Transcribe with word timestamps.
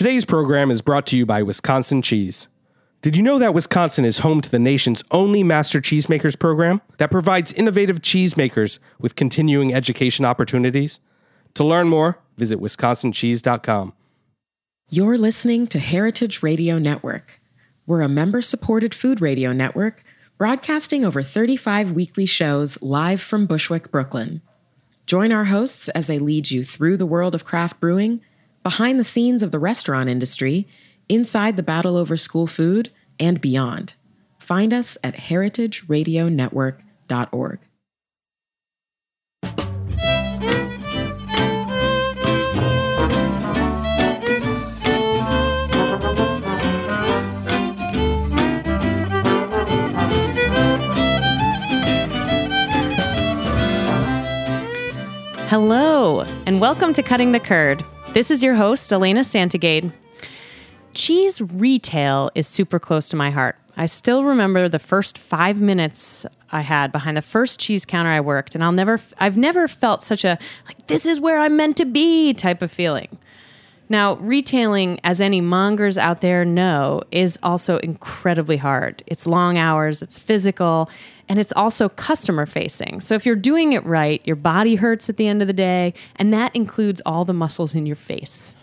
Today's 0.00 0.24
program 0.24 0.70
is 0.70 0.80
brought 0.80 1.04
to 1.08 1.16
you 1.18 1.26
by 1.26 1.42
Wisconsin 1.42 2.00
Cheese. 2.00 2.48
Did 3.02 3.18
you 3.18 3.22
know 3.22 3.38
that 3.38 3.52
Wisconsin 3.52 4.06
is 4.06 4.20
home 4.20 4.40
to 4.40 4.50
the 4.50 4.58
nation's 4.58 5.04
only 5.10 5.42
Master 5.42 5.78
Cheesemakers 5.78 6.38
program 6.38 6.80
that 6.96 7.10
provides 7.10 7.52
innovative 7.52 8.00
cheesemakers 8.00 8.78
with 8.98 9.14
continuing 9.14 9.74
education 9.74 10.24
opportunities? 10.24 11.00
To 11.52 11.64
learn 11.64 11.90
more, 11.90 12.18
visit 12.38 12.60
wisconsincheese.com. 12.60 13.92
You're 14.88 15.18
listening 15.18 15.66
to 15.66 15.78
Heritage 15.78 16.42
Radio 16.42 16.78
Network. 16.78 17.38
We're 17.86 18.00
a 18.00 18.08
member 18.08 18.40
supported 18.40 18.94
food 18.94 19.20
radio 19.20 19.52
network 19.52 20.02
broadcasting 20.38 21.04
over 21.04 21.20
35 21.20 21.92
weekly 21.92 22.24
shows 22.24 22.80
live 22.80 23.20
from 23.20 23.44
Bushwick, 23.44 23.90
Brooklyn. 23.90 24.40
Join 25.04 25.30
our 25.30 25.44
hosts 25.44 25.90
as 25.90 26.06
they 26.06 26.18
lead 26.18 26.50
you 26.50 26.64
through 26.64 26.96
the 26.96 27.04
world 27.04 27.34
of 27.34 27.44
craft 27.44 27.80
brewing, 27.80 28.22
behind 28.62 28.98
the 28.98 29.04
scenes 29.04 29.42
of 29.42 29.52
the 29.52 29.58
restaurant 29.58 30.08
industry, 30.08 30.66
inside 31.08 31.56
the 31.56 31.62
battle 31.62 31.96
over 31.96 32.16
school 32.16 32.46
food, 32.46 32.90
and 33.18 33.40
beyond. 33.40 33.94
Find 34.38 34.72
us 34.72 34.96
at 35.02 35.14
heritageradionetwork.org. 35.14 37.58
Hello, 55.48 56.20
and 56.46 56.60
welcome 56.60 56.92
to 56.92 57.02
Cutting 57.02 57.32
the 57.32 57.40
Curd. 57.40 57.82
This 58.12 58.32
is 58.32 58.42
your 58.42 58.56
host, 58.56 58.92
Elena 58.92 59.22
Santogade. 59.22 59.92
Cheese 60.94 61.40
retail 61.40 62.32
is 62.34 62.48
super 62.48 62.80
close 62.80 63.08
to 63.10 63.16
my 63.16 63.30
heart. 63.30 63.56
I 63.76 63.86
still 63.86 64.24
remember 64.24 64.68
the 64.68 64.80
first 64.80 65.16
five 65.16 65.60
minutes 65.60 66.26
I 66.50 66.62
had 66.62 66.90
behind 66.90 67.16
the 67.16 67.22
first 67.22 67.60
cheese 67.60 67.84
counter 67.84 68.10
I 68.10 68.20
worked, 68.20 68.56
and 68.56 68.64
I'll 68.64 68.72
never, 68.72 68.98
I've 69.18 69.36
never 69.36 69.68
felt 69.68 70.02
such 70.02 70.24
a 70.24 70.38
like 70.66 70.88
this 70.88 71.06
is 71.06 71.20
where 71.20 71.38
I'm 71.38 71.56
meant 71.56 71.76
to 71.76 71.84
be 71.84 72.34
type 72.34 72.62
of 72.62 72.72
feeling. 72.72 73.16
Now, 73.88 74.16
retailing, 74.16 74.98
as 75.04 75.20
any 75.20 75.40
mongers 75.40 75.96
out 75.96 76.20
there 76.20 76.44
know, 76.44 77.02
is 77.12 77.38
also 77.44 77.78
incredibly 77.78 78.56
hard. 78.56 79.04
It's 79.06 79.24
long 79.24 79.56
hours, 79.56 80.02
it's 80.02 80.18
physical, 80.18 80.90
and 81.30 81.38
it's 81.38 81.52
also 81.54 81.88
customer 81.88 82.44
facing. 82.44 83.00
So 83.00 83.14
if 83.14 83.24
you're 83.24 83.36
doing 83.36 83.72
it 83.72 83.86
right, 83.86 84.20
your 84.26 84.34
body 84.34 84.74
hurts 84.74 85.08
at 85.08 85.16
the 85.16 85.28
end 85.28 85.42
of 85.42 85.46
the 85.46 85.54
day, 85.54 85.94
and 86.16 86.32
that 86.32 86.54
includes 86.56 87.00
all 87.06 87.24
the 87.24 87.32
muscles 87.32 87.72
in 87.72 87.86
your 87.86 87.94
face. 87.94 88.56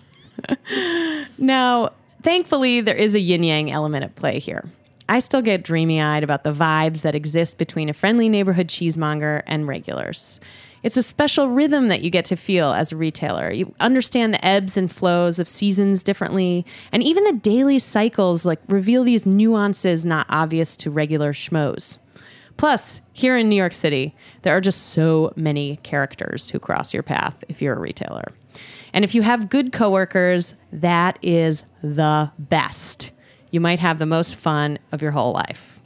now, 1.38 1.94
thankfully, 2.24 2.82
there 2.82 2.98
is 2.98 3.16
a 3.16 3.22
yin 3.22 3.44
yang 3.44 3.72
element 3.72 4.04
at 4.04 4.16
play 4.16 4.38
here. 4.38 4.66
I 5.08 5.20
still 5.20 5.42
get 5.42 5.64
dreamy 5.64 6.02
eyed 6.02 6.26
about 6.26 6.44
the 6.44 6.52
vibes 6.52 7.04
that 7.04 7.16
exist 7.16 7.58
between 7.58 7.88
a 7.88 7.94
friendly 7.94 8.28
neighborhood 8.28 8.68
cheesemonger 8.68 9.44
and 9.48 9.66
regulars. 9.66 10.42
It's 10.84 10.98
a 10.98 11.04
special 11.04 11.50
rhythm 11.50 11.88
that 11.88 12.02
you 12.02 12.10
get 12.10 12.26
to 12.26 12.36
feel 12.36 12.74
as 12.74 12.92
a 12.92 12.98
retailer. 12.98 13.50
You 13.50 13.74
understand 13.80 14.34
the 14.34 14.46
ebbs 14.46 14.76
and 14.76 14.92
flows 14.92 15.40
of 15.40 15.48
seasons 15.48 16.04
differently, 16.04 16.66
and 16.92 17.02
even 17.02 17.24
the 17.24 17.32
daily 17.32 17.80
cycles 17.80 18.46
like 18.46 18.60
reveal 18.68 19.06
these 19.06 19.26
nuances 19.26 20.06
not 20.06 20.28
obvious 20.30 20.76
to 20.78 20.92
regular 20.92 21.32
schmoes. 21.32 21.98
Plus, 22.58 23.02
here 23.14 23.38
in 23.38 23.50
New 23.50 23.56
York 23.56 23.74
City, 23.74 24.16
there 24.42 24.56
are 24.56 24.62
just 24.62 24.88
so 24.88 25.32
many 25.36 25.78
characters 25.84 26.50
who 26.50 26.60
cross 26.60 26.94
your 26.94 27.04
path 27.04 27.44
if 27.48 27.62
you're 27.62 27.76
a 27.76 27.80
retailer. 27.80 28.26
And 28.94 29.06
if 29.06 29.14
you 29.14 29.22
have 29.22 29.50
good 29.50 29.72
coworkers, 29.72 30.56
that 30.72 31.20
is 31.22 31.64
the 31.84 32.32
best. 32.40 33.12
You 33.52 33.60
might 33.60 33.80
have 33.80 34.00
the 34.00 34.06
most 34.06 34.36
fun 34.36 34.80
of 34.92 35.02
your 35.02 35.12
whole 35.12 35.34
life. 35.34 35.80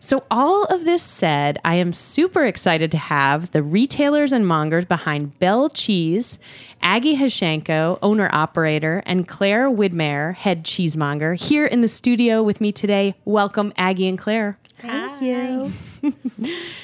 So, 0.00 0.24
all 0.30 0.64
of 0.64 0.84
this 0.84 1.02
said, 1.02 1.58
I 1.64 1.74
am 1.74 1.92
super 1.92 2.46
excited 2.46 2.90
to 2.92 2.96
have 2.98 3.50
the 3.50 3.62
retailers 3.62 4.32
and 4.32 4.46
mongers 4.46 4.84
behind 4.84 5.38
Bell 5.40 5.68
Cheese, 5.68 6.38
Aggie 6.80 7.16
Hashenko, 7.16 7.98
owner 8.00 8.30
operator, 8.32 9.02
and 9.04 9.26
Claire 9.26 9.68
Widmer, 9.68 10.34
head 10.34 10.64
cheesemonger, 10.64 11.34
here 11.34 11.66
in 11.66 11.80
the 11.80 11.88
studio 11.88 12.42
with 12.42 12.60
me 12.60 12.70
today. 12.70 13.16
Welcome, 13.24 13.72
Aggie 13.76 14.08
and 14.08 14.18
Claire. 14.18 14.56
Thank 14.78 15.22
you. 15.22 15.72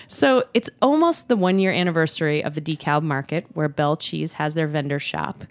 So, 0.09 0.44
it's 0.55 0.71
almost 0.82 1.28
the 1.28 1.37
one 1.37 1.59
year 1.59 1.72
anniversary 1.72 2.43
of 2.43 2.55
the 2.55 2.60
DeKalb 2.60 3.03
Market 3.03 3.47
where 3.55 3.69
Bell 3.69 3.97
Cheese 3.97 4.34
has 4.34 4.55
their 4.55 4.69
vendor 4.69 4.99
shop. 4.99 5.44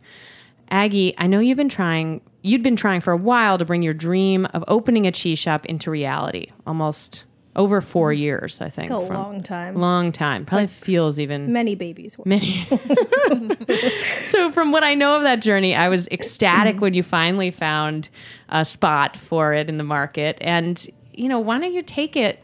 Aggie, 0.69 1.13
I 1.17 1.27
know 1.27 1.39
you've 1.39 1.57
been 1.57 1.69
trying, 1.69 2.21
you'd 2.41 2.63
been 2.63 2.75
trying 2.75 3.01
for 3.01 3.11
a 3.11 3.17
while 3.17 3.57
to 3.57 3.65
bring 3.65 3.83
your 3.83 3.93
dream 3.93 4.45
of 4.47 4.63
opening 4.67 5.07
a 5.07 5.11
cheese 5.11 5.39
shop 5.39 5.65
into 5.65 5.91
reality, 5.91 6.47
almost 6.65 7.25
over 7.55 7.81
four 7.81 8.11
mm-hmm. 8.11 8.21
years, 8.21 8.61
I 8.61 8.69
think. 8.69 8.89
A 8.89 8.97
long 8.97 9.43
time. 9.43 9.75
Long 9.75 10.11
time. 10.11 10.45
Probably 10.45 10.67
feels 10.67 11.19
even 11.19 11.51
Many 11.53 11.75
babies. 11.75 12.17
Were. 12.17 12.23
many. 12.25 12.65
so, 14.25 14.51
from 14.51 14.71
what 14.71 14.83
I 14.83 14.95
know 14.95 15.15
of 15.15 15.23
that 15.23 15.41
journey, 15.41 15.75
I 15.75 15.89
was 15.89 16.07
ecstatic 16.07 16.81
when 16.81 16.93
you 16.93 17.03
finally 17.03 17.51
found 17.51 18.09
a 18.49 18.65
spot 18.65 19.15
for 19.17 19.53
it 19.53 19.69
in 19.69 19.77
the 19.77 19.83
market. 19.83 20.37
And, 20.41 20.85
you 21.13 21.27
know, 21.27 21.39
why 21.39 21.59
don't 21.59 21.73
you 21.73 21.83
take 21.83 22.15
it, 22.15 22.39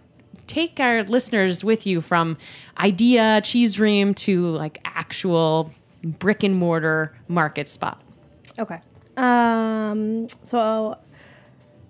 take 0.48 0.80
our 0.80 1.04
listeners 1.04 1.64
with 1.64 1.86
you 1.86 2.02
from 2.02 2.38
idea, 2.78 3.42
cheese 3.44 3.76
dream 3.76 4.14
to 4.16 4.46
like 4.48 4.80
actual 4.86 5.72
brick 6.04 6.44
and 6.44 6.56
mortar 6.56 7.16
market 7.28 7.68
spot? 7.68 8.02
Okay. 8.58 8.80
Um, 9.18 10.28
so 10.44 10.98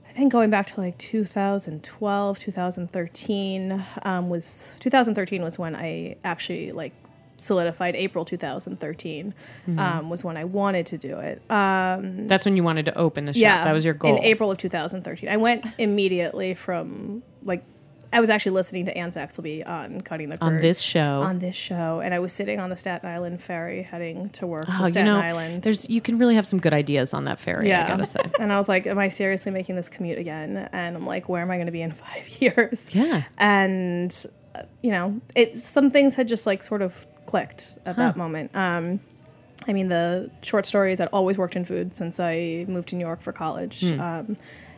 I 0.08 0.12
think 0.12 0.32
going 0.32 0.50
back 0.50 0.68
to 0.68 0.82
like 0.82 0.98
2012, 0.98 2.40
2013 2.40 3.86
um, 4.04 4.30
was 4.30 4.76
2013 4.80 5.42
was 5.42 5.60
when 5.60 5.76
I 5.76 6.18
actually 6.24 6.72
like 6.72 6.94
solidified 7.40 7.96
April 7.96 8.26
2013 8.26 9.34
um, 9.78 10.10
was 10.10 10.24
when 10.24 10.38
I 10.38 10.44
wanted 10.46 10.86
to 10.88 10.98
do 10.98 11.18
it. 11.20 11.42
Um, 11.50 12.28
That's 12.28 12.46
when 12.46 12.56
you 12.56 12.64
wanted 12.64 12.86
to 12.86 12.98
open 12.98 13.26
the 13.26 13.34
shop. 13.34 13.42
yeah, 13.42 13.64
That 13.64 13.74
was 13.74 13.86
your 13.86 13.94
goal. 13.94 14.18
in 14.18 14.24
April 14.24 14.52
of 14.52 14.58
2013. 14.58 15.30
I 15.30 15.38
went 15.38 15.66
immediately 15.78 16.54
from 16.54 17.24
like 17.44 17.64
I 18.12 18.20
was 18.20 18.32
actually 18.32 18.54
listening 18.54 18.88
to 18.88 18.98
Anne 18.98 19.12
Saxelby 19.12 19.68
on 19.68 20.02
Cutting 20.02 20.30
the 20.30 20.44
on 20.44 20.58
this 20.58 20.82
show. 20.82 21.22
on 21.22 21.38
this 21.38 21.56
show, 21.56 22.00
and 22.00 22.12
I 22.12 22.18
was 22.18 22.34
sitting 22.34 22.60
on 22.60 22.72
the 22.72 22.76
Staten 22.76 23.08
Island 23.08 23.40
ferry 23.40 23.84
heading 23.84 24.30
to 24.32 24.48
work 24.48 24.66
Oh, 24.68 24.74
to 24.78 24.82
you 24.82 24.88
Staten 24.88 25.06
know, 25.06 25.20
Island. 25.20 25.62
there's 25.62 25.88
you 25.92 26.02
can 26.02 26.18
really 26.18 26.34
have 26.34 26.48
some 26.48 26.58
good 26.60 26.74
ideas 26.74 27.14
on 27.14 27.26
that 27.26 27.40
ferry. 27.40 27.72
I 27.72 27.88
gotta 27.88 28.08
say. 28.08 28.20
and 28.40 28.52
I 28.52 28.58
was 28.58 28.68
like, 28.68 28.88
"Am 28.88 28.98
I 28.98 29.10
seriously 29.10 29.52
making 29.52 29.76
this 29.76 29.90
commute 29.90 30.18
again?" 30.18 30.68
And 30.74 30.96
I'm 30.98 31.06
like, 31.06 31.30
"Where 31.30 31.44
am 31.44 31.52
I 31.52 31.58
going 31.58 31.68
to 31.68 31.72
be 31.72 31.84
in 31.84 31.92
five 32.08 32.28
years?" 32.42 32.90
Yeah. 32.96 33.26
And 33.38 34.12
you 34.82 34.92
know, 34.92 35.20
it 35.36 35.56
some 35.56 35.92
things 35.92 36.16
had 36.16 36.28
just 36.28 36.46
like 36.46 36.64
sort 36.64 36.82
of 36.82 37.06
clicked 37.26 37.78
at 37.86 37.96
that 37.98 38.18
moment. 38.18 38.56
Um, 38.56 39.00
I 39.68 39.74
mean, 39.74 39.90
the 39.90 40.32
short 40.42 40.66
stories. 40.66 41.00
I'd 41.00 41.10
always 41.10 41.38
worked 41.38 41.56
in 41.56 41.66
food 41.66 41.96
since 41.96 42.20
I 42.20 42.66
moved 42.68 42.90
to 42.90 42.96
New 42.96 43.06
York 43.06 43.22
for 43.22 43.32
college. 43.32 43.82
Hmm. 43.82 44.00
Um, 44.00 44.36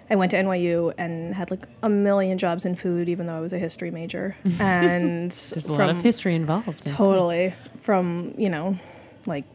I 0.09 0.15
went 0.15 0.31
to 0.31 0.37
NYU 0.37 0.93
and 0.97 1.33
had 1.33 1.51
like 1.51 1.63
a 1.81 1.89
million 1.89 2.37
jobs 2.37 2.65
in 2.65 2.75
food, 2.75 3.07
even 3.07 3.27
though 3.27 3.37
I 3.37 3.39
was 3.39 3.53
a 3.53 3.59
history 3.59 3.91
major. 3.91 4.35
And 4.59 5.31
There's 5.31 5.67
a 5.67 5.73
lot 5.73 5.89
of 5.89 6.01
history 6.01 6.35
involved. 6.35 6.85
Totally. 6.85 7.53
From, 7.79 8.33
you 8.37 8.49
know, 8.49 8.77
like 9.25 9.45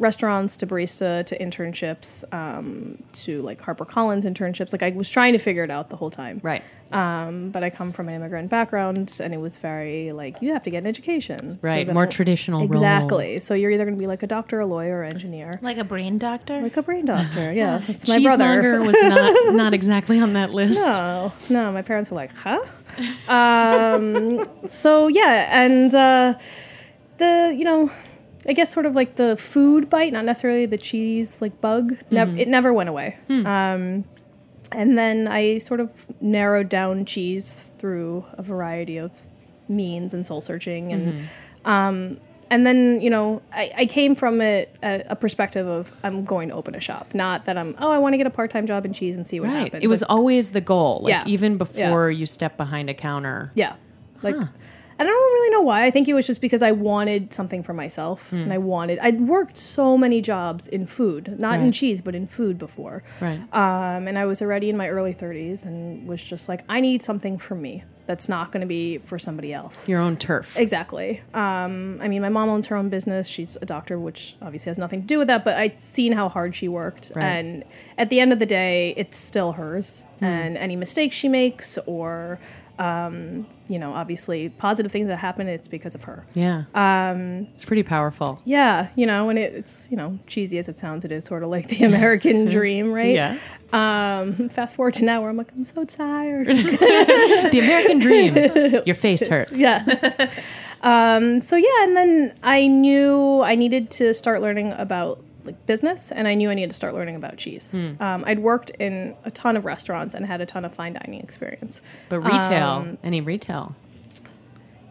restaurants 0.00 0.56
to 0.58 0.66
barista 0.66 1.24
to 1.26 1.38
internships 1.38 2.24
um, 2.32 3.02
to 3.12 3.38
like 3.38 3.60
HarperCollins 3.60 4.24
internships. 4.24 4.72
Like 4.72 4.82
I 4.82 4.90
was 4.90 5.10
trying 5.10 5.32
to 5.34 5.38
figure 5.38 5.62
it 5.64 5.70
out 5.70 5.90
the 5.90 5.96
whole 5.96 6.10
time. 6.10 6.40
Right. 6.42 6.62
Um, 6.90 7.50
but 7.50 7.62
I 7.62 7.70
come 7.70 7.92
from 7.92 8.08
an 8.08 8.16
immigrant 8.16 8.50
background 8.50 9.20
and 9.22 9.32
it 9.32 9.36
was 9.36 9.58
very 9.58 10.10
like, 10.10 10.42
you 10.42 10.52
have 10.54 10.64
to 10.64 10.70
get 10.70 10.78
an 10.78 10.86
education. 10.88 11.60
Right. 11.62 11.86
then 11.86 11.94
More 11.94 12.04
I- 12.04 12.08
traditional 12.08 12.60
role. 12.66 12.72
Exactly. 12.72 13.38
So 13.38 13.54
you're 13.54 13.70
either 13.70 13.84
going 13.84 13.94
to 13.94 14.00
be 14.00 14.08
like 14.08 14.24
a 14.24 14.26
doctor, 14.26 14.58
a 14.58 14.66
lawyer, 14.66 14.98
or 15.00 15.04
engineer. 15.04 15.60
Like 15.62 15.76
a 15.76 15.84
brain 15.84 16.18
doctor? 16.18 16.60
Like 16.60 16.76
a 16.76 16.82
brain 16.82 17.04
doctor. 17.04 17.52
Yeah. 17.52 17.82
It's 17.88 18.08
my 18.08 18.18
brother. 18.20 18.80
Was 18.80 18.96
not 19.02 19.54
not 19.54 19.74
exactly 19.74 20.18
on 20.20 20.32
that 20.32 20.50
list. 20.50 20.80
No, 20.80 21.32
no, 21.48 21.70
my 21.72 21.82
parents 21.82 22.10
were 22.10 22.16
like, 22.16 22.32
huh? 22.34 22.58
Um, 23.28 24.40
so 24.66 25.06
yeah, 25.08 25.48
and 25.50 25.94
uh, 25.94 26.34
the 27.18 27.54
you 27.56 27.64
know, 27.64 27.90
I 28.48 28.52
guess 28.54 28.72
sort 28.72 28.86
of 28.86 28.94
like 28.94 29.16
the 29.16 29.36
food 29.36 29.90
bite, 29.90 30.12
not 30.12 30.24
necessarily 30.24 30.66
the 30.66 30.78
cheese 30.78 31.40
like 31.42 31.60
bug. 31.60 31.96
Never, 32.10 32.36
it 32.36 32.48
never 32.48 32.72
went 32.72 32.88
away. 32.88 33.18
Um, 33.28 34.04
and 34.72 34.96
then 34.96 35.28
I 35.28 35.58
sort 35.58 35.80
of 35.80 36.06
narrowed 36.22 36.68
down 36.68 37.04
cheese 37.04 37.74
through 37.78 38.24
a 38.32 38.42
variety 38.42 38.96
of 38.98 39.28
means 39.68 40.14
and 40.14 40.26
soul 40.26 40.40
searching 40.40 40.92
and. 40.92 41.28
Um, 41.64 42.18
and 42.52 42.66
then 42.66 43.00
you 43.00 43.10
know 43.10 43.42
I, 43.52 43.70
I 43.76 43.86
came 43.86 44.12
from 44.14 44.40
it 44.40 44.74
a, 44.82 45.04
a 45.10 45.14
perspective 45.16 45.68
of 45.68 45.92
I'm 46.02 46.24
going 46.24 46.48
to 46.48 46.54
open 46.56 46.74
a 46.74 46.80
shop, 46.80 47.14
not 47.14 47.44
that 47.44 47.56
I'm 47.56 47.76
oh 47.78 47.92
I 47.92 47.98
want 47.98 48.14
to 48.14 48.16
get 48.16 48.26
a 48.26 48.30
part 48.30 48.50
time 48.50 48.66
job 48.66 48.84
in 48.84 48.92
cheese 48.92 49.14
and 49.14 49.24
see 49.24 49.38
what 49.38 49.50
Right. 49.50 49.64
happens. 49.64 49.84
It 49.84 49.86
was 49.88 50.00
Like, 50.00 50.10
always 50.10 50.50
the 50.50 50.60
goal. 50.60 51.00
Like 51.04 51.10
Yeah. 51.12 51.24
even 51.26 51.52
Yeah. 51.52 51.58
before 51.58 52.10
you 52.10 52.26
step 52.26 52.56
behind 52.56 52.90
a 52.90 52.94
counter. 52.94 53.52
Yeah. 53.54 53.74
Like 54.22 54.34
I 55.00 55.04
don't 55.04 55.32
really 55.32 55.50
know 55.50 55.62
why. 55.62 55.84
I 55.84 55.90
think 55.90 56.08
it 56.08 56.14
was 56.14 56.26
just 56.26 56.40
because 56.42 56.62
I 56.62 56.72
wanted 56.72 57.32
something 57.32 57.62
for 57.62 57.72
myself, 57.72 58.28
Hmm. 58.30 58.36
and 58.42 58.52
I 58.52 58.58
wanted. 58.58 58.98
I'd 58.98 59.20
worked 59.22 59.56
so 59.56 59.96
many 59.96 60.20
jobs 60.20 60.68
in 60.68 60.84
food, 60.86 61.38
not 61.40 61.58
in 61.60 61.72
cheese, 61.72 62.02
but 62.02 62.14
in 62.14 62.26
food 62.26 62.58
before. 62.58 63.02
Right. 63.20 63.40
Um, 63.54 64.06
and 64.06 64.18
I 64.18 64.26
was 64.26 64.42
already 64.42 64.68
in 64.68 64.76
my 64.76 64.88
early 64.90 65.14
30s, 65.14 65.64
and 65.64 66.06
was 66.06 66.22
just 66.22 66.48
like, 66.50 66.62
I 66.68 66.80
need 66.80 67.02
something 67.02 67.38
for 67.38 67.54
me 67.54 67.82
that's 68.06 68.28
not 68.28 68.50
going 68.52 68.60
to 68.60 68.66
be 68.66 68.98
for 68.98 69.18
somebody 69.18 69.52
else. 69.54 69.88
Your 69.88 70.00
own 70.00 70.16
turf. 70.16 70.58
Exactly. 70.58 71.22
Um, 71.32 71.98
I 72.02 72.08
mean, 72.08 72.20
my 72.22 72.28
mom 72.28 72.48
owns 72.48 72.66
her 72.66 72.76
own 72.76 72.88
business. 72.88 73.28
She's 73.28 73.56
a 73.62 73.66
doctor, 73.66 73.98
which 74.00 74.36
obviously 74.42 74.68
has 74.70 74.78
nothing 74.78 75.00
to 75.02 75.06
do 75.06 75.16
with 75.18 75.28
that, 75.28 75.44
but 75.44 75.56
I'd 75.56 75.80
seen 75.80 76.12
how 76.12 76.28
hard 76.28 76.54
she 76.56 76.66
worked. 76.68 77.12
Right. 77.14 77.24
And 77.24 77.64
at 77.96 78.10
the 78.10 78.18
end 78.20 78.32
of 78.32 78.38
the 78.40 78.46
day, 78.46 78.94
it's 78.96 79.16
still 79.16 79.52
hers. 79.52 80.02
Hmm. 80.18 80.24
And 80.24 80.56
any 80.58 80.76
mistakes 80.76 81.14
she 81.16 81.28
makes, 81.28 81.78
or, 81.86 82.38
um, 82.80 83.46
you 83.68 83.78
know, 83.78 83.92
obviously 83.92 84.48
positive 84.48 84.90
things 84.90 85.06
that 85.08 85.18
happen, 85.18 85.46
it's 85.46 85.68
because 85.68 85.94
of 85.94 86.04
her. 86.04 86.24
Yeah. 86.32 86.64
Um, 86.74 87.46
it's 87.54 87.66
pretty 87.66 87.82
powerful. 87.82 88.40
Yeah, 88.46 88.88
you 88.96 89.04
know, 89.04 89.28
and 89.28 89.38
it, 89.38 89.52
it's, 89.54 89.86
you 89.90 89.98
know, 89.98 90.18
cheesy 90.26 90.56
as 90.56 90.66
it 90.66 90.78
sounds, 90.78 91.04
it 91.04 91.12
is 91.12 91.26
sort 91.26 91.42
of 91.42 91.50
like 91.50 91.68
the 91.68 91.84
American 91.84 92.46
dream, 92.48 92.90
right? 92.90 93.14
Yeah. 93.14 93.38
Um, 93.72 94.48
fast 94.48 94.74
forward 94.74 94.94
to 94.94 95.04
now 95.04 95.20
where 95.20 95.28
I'm 95.28 95.36
like, 95.36 95.52
I'm 95.52 95.62
so 95.62 95.84
tired. 95.84 96.46
The 97.50 97.60
American 97.62 97.98
dream. 97.98 98.82
Your 98.86 98.94
face 98.94 99.26
hurts. 99.26 99.58
Yeah. 99.58 99.84
um, 100.80 101.40
so 101.40 101.56
yeah, 101.56 101.84
and 101.84 101.96
then 101.96 102.34
I 102.42 102.66
knew 102.66 103.42
I 103.42 103.56
needed 103.56 103.90
to 103.92 104.14
start 104.14 104.40
learning 104.40 104.72
about 104.72 105.22
like 105.44 105.66
business, 105.66 106.10
and 106.12 106.26
I 106.28 106.34
knew 106.34 106.50
I 106.50 106.54
needed 106.54 106.70
to 106.70 106.76
start 106.76 106.94
learning 106.94 107.16
about 107.16 107.36
cheese. 107.36 107.74
Um, 107.74 108.24
I'd 108.26 108.38
worked 108.40 108.70
in 108.78 109.14
a 109.24 109.30
ton 109.30 109.56
of 109.56 109.64
restaurants 109.64 110.14
and 110.14 110.26
had 110.26 110.40
a 110.40 110.46
ton 110.46 110.64
of 110.64 110.74
fine 110.74 110.92
dining 110.94 111.20
experience. 111.20 111.80
But 112.08 112.20
retail, 112.20 112.68
Um, 112.68 112.98
any 113.02 113.20
retail. 113.20 113.74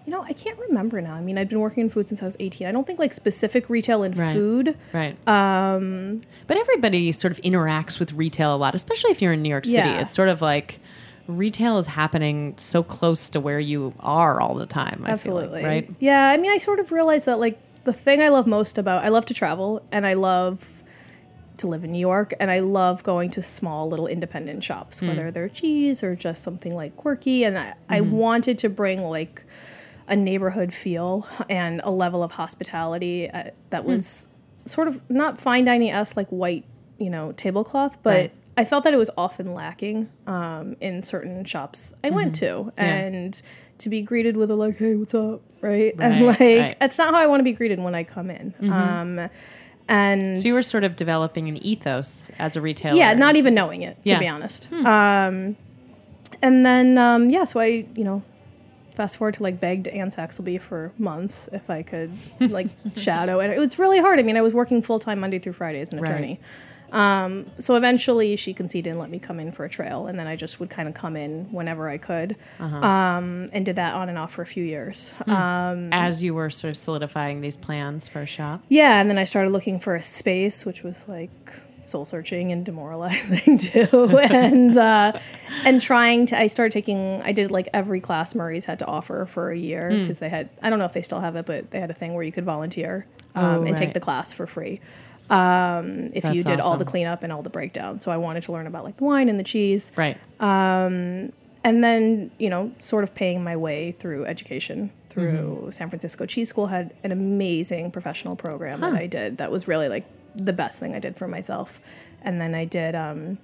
You 0.06 0.16
know, 0.16 0.24
I 0.24 0.34
can't 0.34 0.58
remember 0.58 1.02
now. 1.02 1.14
I 1.14 1.22
mean, 1.22 1.38
I'd 1.38 1.50
been 1.50 1.60
working 1.60 1.82
in 1.82 1.90
food 1.90 2.08
since 2.08 2.24
I 2.24 2.26
was 2.26 2.36
18. 2.40 2.68
I 2.68 2.72
don't 2.72 2.88
think 2.88 2.98
like 2.98 3.14
specific 3.14 3.70
retail 3.70 4.02
in 4.02 4.14
Right. 4.14 4.34
food. 4.34 4.76
Right. 4.92 5.16
Um, 5.28 6.22
but 6.48 6.58
everybody 6.58 7.12
sort 7.12 7.32
of 7.32 7.38
interacts 7.42 8.00
with 8.00 8.14
retail 8.14 8.56
a 8.56 8.58
lot, 8.58 8.74
especially 8.74 9.12
if 9.12 9.22
you're 9.22 9.34
in 9.34 9.44
New 9.44 9.50
York 9.50 9.66
City. 9.66 9.78
Yeah. 9.78 10.02
It's 10.02 10.14
sort 10.14 10.30
of 10.30 10.42
like 10.42 10.80
retail 11.28 11.78
is 11.78 11.86
happening 11.86 12.56
so 12.58 12.82
close 12.82 13.30
to 13.30 13.40
where 13.40 13.60
you 13.60 13.94
are 14.00 14.42
all 14.42 14.56
the 14.56 14.66
time. 14.66 15.04
I 15.06 15.16
feel 15.18 15.36
like, 15.36 15.44
Absolutely. 15.46 15.64
right? 15.64 15.90
Yeah, 16.00 16.30
I 16.30 16.38
mean, 16.38 16.50
I 16.50 16.58
sort 16.58 16.80
of 16.80 16.92
realized 16.92 17.28
that 17.28 17.40
like 17.40 17.60
the 17.84 17.94
thing 17.94 18.22
I 18.22 18.30
love 18.30 18.48
most 18.48 18.78
about 18.78 19.04
I 19.06 19.10
love 19.10 19.26
to 19.28 19.34
travel 19.34 19.82
and 19.92 20.06
I 20.06 20.14
love 20.14 20.84
to 21.58 21.68
live 21.68 21.84
in 21.84 21.92
New 21.92 22.00
York 22.00 22.34
and 22.40 22.50
I 22.50 22.60
love 22.60 23.04
going 23.04 23.30
to 23.32 23.42
small 23.42 23.90
little 23.90 24.08
independent 24.08 24.64
shops, 24.64 25.02
whether 25.02 25.30
they're 25.32 25.50
cheese 25.50 26.02
or 26.04 26.16
just 26.16 26.42
something 26.44 26.74
like 26.74 26.96
quirky. 26.96 27.44
And 27.44 27.58
I, 27.58 27.74
I 27.90 28.02
wanted 28.02 28.58
to 28.60 28.70
bring 28.70 29.04
like 29.04 29.44
a 30.08 30.16
neighborhood 30.16 30.74
feel 30.74 31.28
and 31.50 31.82
a 31.84 31.92
level 31.92 32.24
of 32.24 32.32
hospitality 32.32 33.30
uh, 33.30 33.52
that 33.72 33.84
was 33.86 34.28
sort 34.66 34.88
of 34.88 35.02
not 35.10 35.40
fine 35.42 35.66
dining 35.66 35.92
us 35.92 36.16
like 36.16 36.28
white, 36.30 36.64
you 36.98 37.10
know, 37.10 37.32
tablecloth, 37.34 38.02
but 38.04 38.10
Right. 38.14 38.32
I 38.58 38.66
felt 38.66 38.84
that 38.86 38.94
it 38.94 38.98
was 38.98 39.10
often 39.18 39.54
lacking 39.54 40.10
um, 40.28 40.76
in 40.82 41.02
certain 41.04 41.44
shops 41.46 41.94
I 42.04 42.10
went 42.10 42.36
to, 42.36 42.46
Mm-hmm. 42.46 42.70
Yeah. 42.78 42.96
and 42.96 43.42
to 43.80 43.90
be 43.90 44.02
greeted 44.02 44.38
with 44.38 44.52
a 44.52 44.56
like, 44.56 44.78
"Hey, 44.78 44.96
what's 44.96 45.14
up?" 45.14 45.42
Right, 45.62 45.94
and 46.00 46.26
like 46.26 46.40
right. 46.40 46.48
Mm-hmm. 46.50 46.78
that's 46.80 46.98
not 46.98 47.14
how 47.14 47.20
I 47.20 47.28
want 47.28 47.40
to 47.40 47.44
be 47.44 47.52
greeted 47.54 47.80
when 47.80 47.96
I 47.96 48.04
come 48.04 48.30
in. 48.30 48.54
Um, 48.72 49.30
and 49.88 50.40
So 50.40 50.48
you 50.48 50.54
were 50.54 50.62
sort 50.62 50.84
of 50.84 50.96
developing 50.96 51.50
an 51.50 51.58
ethos 51.66 52.30
as 52.40 52.56
a 52.56 52.62
retailer. 52.62 52.98
yeah, 52.98 53.14
not 53.14 53.36
even 53.36 53.54
knowing 53.54 53.82
it 53.82 53.98
to 54.06 54.20
be 54.20 54.28
honest. 54.28 54.72
Um, 54.72 55.56
and 56.42 56.66
then 56.66 56.98
um, 56.98 57.30
yeah, 57.30 57.44
so 57.46 57.60
I 57.60 57.86
you 57.96 58.04
know 58.04 58.24
fast 58.96 59.18
forward 59.18 59.34
to 59.36 59.44
like 59.44 59.60
begged 59.60 59.88
Anne 59.88 60.10
Saxelby 60.10 60.60
for 60.62 60.92
months 60.98 61.48
if 61.54 61.70
I 61.70 61.84
could 61.84 62.12
like 62.40 62.68
shadow 62.96 63.40
it. 63.40 63.50
It 63.50 63.58
was 63.60 63.80
really 63.80 64.00
hard. 64.00 64.20
I 64.20 64.24
mean, 64.24 64.38
I 64.38 64.42
was 64.42 64.54
working 64.54 64.82
full 64.82 65.00
time 65.00 65.20
Monday 65.22 65.40
through 65.40 65.54
Friday 65.54 65.80
as 65.82 65.90
an 65.94 66.00
Right. 66.02 66.10
attorney. 66.12 66.40
Um, 66.92 67.52
so 67.60 67.76
eventually 67.76 68.36
she 68.36 68.54
conceded 68.54 68.92
and 68.92 69.00
let 69.00 69.10
me 69.10 69.20
come 69.20 69.40
in 69.40 69.52
for 69.52 69.66
a 69.66 69.70
trail, 69.70 70.08
and 70.08 70.18
then 70.20 70.28
I 70.28 70.36
just 70.36 70.60
would 70.60 70.70
kind 70.70 70.88
of 70.88 70.94
come 70.94 71.16
in 71.16 71.46
whenever 71.52 71.88
I 71.90 71.98
could, 71.98 72.36
Uh-huh. 72.60 72.78
um, 72.78 73.48
and 73.54 73.66
did 73.66 73.76
that 73.78 73.94
on 73.94 74.10
and 74.10 74.18
off 74.18 74.32
for 74.34 74.42
a 74.42 74.46
few 74.48 74.64
years. 74.64 75.14
Hmm. 75.26 75.32
Um, 75.32 75.90
as 75.94 76.24
you 76.24 76.34
were 76.34 76.50
sort 76.50 76.72
of 76.72 76.78
solidifying 76.78 77.42
these 77.42 77.58
plans 77.58 78.08
for 78.08 78.20
a 78.22 78.26
shop. 78.26 78.64
yeah, 78.70 79.00
and 79.00 79.10
then 79.10 79.18
I 79.18 79.24
started 79.24 79.52
looking 79.52 79.80
for 79.80 79.96
a 79.96 80.02
space, 80.02 80.66
which 80.66 80.84
was 80.84 81.08
like 81.08 81.30
soul 81.86 82.06
searching 82.06 82.52
and 82.52 82.64
demoralizing 82.64 83.58
too, 83.70 84.18
and 84.20 84.78
uh, 84.78 85.12
and 85.66 85.82
trying 85.82 86.26
to. 86.28 86.40
I 86.40 86.48
started 86.48 86.72
taking. 86.72 87.22
I 87.24 87.32
did 87.32 87.50
like 87.52 87.68
every 87.74 88.00
class 88.00 88.36
Murray's 88.36 88.66
had 88.66 88.80
to 88.80 88.86
offer 88.86 89.26
for 89.26 89.52
a 89.52 89.58
year 89.58 89.90
Hmm. 89.90 90.02
because 90.02 90.20
they 90.20 90.30
had. 90.30 90.50
I 90.62 90.70
don't 90.70 90.78
know 90.80 90.86
if 90.86 90.94
they 90.94 91.02
still 91.02 91.20
have 91.22 91.36
it, 91.36 91.46
but 91.46 91.72
they 91.72 91.80
had 91.80 91.90
a 91.90 91.94
thing 91.96 92.14
where 92.14 92.24
you 92.24 92.32
could 92.32 92.46
volunteer 92.46 93.06
um, 93.36 93.46
Oh, 93.46 93.64
and 93.64 93.76
take 93.78 93.94
the 93.94 94.00
class 94.00 94.34
for 94.34 94.46
free. 94.48 94.82
Um, 95.30 96.08
if 96.14 96.24
you 96.26 96.42
That's 96.44 96.44
did 96.44 96.60
all 96.60 96.78
the 96.78 96.86
cleanup 96.86 97.24
and 97.24 97.32
all 97.32 97.42
the 97.44 97.50
breakdown, 97.52 98.00
so 98.00 98.12
I 98.12 98.18
wanted 98.18 98.44
to 98.44 98.52
learn 98.52 98.68
about 98.68 98.84
like 98.84 98.98
the 98.98 99.04
wine 99.04 99.30
and 99.30 99.40
the 99.40 99.44
cheese, 99.44 99.92
Right. 99.96 100.18
and 100.40 101.32
then 101.84 102.32
you 102.40 102.50
know 102.50 102.72
sort 102.80 103.04
of 103.04 103.14
paying 103.14 103.44
my 103.44 103.56
way 103.56 103.92
through 103.92 104.26
education 104.26 104.92
through 105.10 105.32
Mm-hmm. 105.60 105.70
san 105.72 105.90
francisco 105.90 106.26
cheese 106.26 106.50
school 106.50 106.68
had 106.68 106.94
an 107.04 107.12
amazing 107.12 107.92
professional 107.92 108.36
program 108.36 108.82
that 108.82 108.94
i 108.94 109.08
did 109.08 109.38
that 109.40 109.52
was 109.52 109.68
really 109.68 109.90
like 109.90 110.06
the 110.36 110.54
best 110.54 110.80
thing 110.80 110.94
i 110.96 111.00
did 111.00 111.16
for 111.18 111.28
myself. 111.28 111.82
And 112.22 112.40
then 112.42 112.54
i 112.56 112.66
did 112.66 112.96
um, 112.96 113.38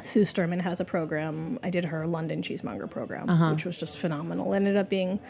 sue 0.00 0.22
sturman 0.22 0.60
has 0.62 0.80
a 0.80 0.84
program. 0.84 1.58
I 1.62 1.70
did 1.70 1.84
her 1.86 2.06
london 2.06 2.42
cheesemonger 2.42 2.90
program 2.90 3.28
Uh-huh. 3.30 3.50
which 3.52 3.64
was 3.64 3.78
just 3.78 3.98
phenomenal. 3.98 4.52
It 4.52 4.56
ended 4.56 4.76
up 4.76 4.88
being 4.88 5.20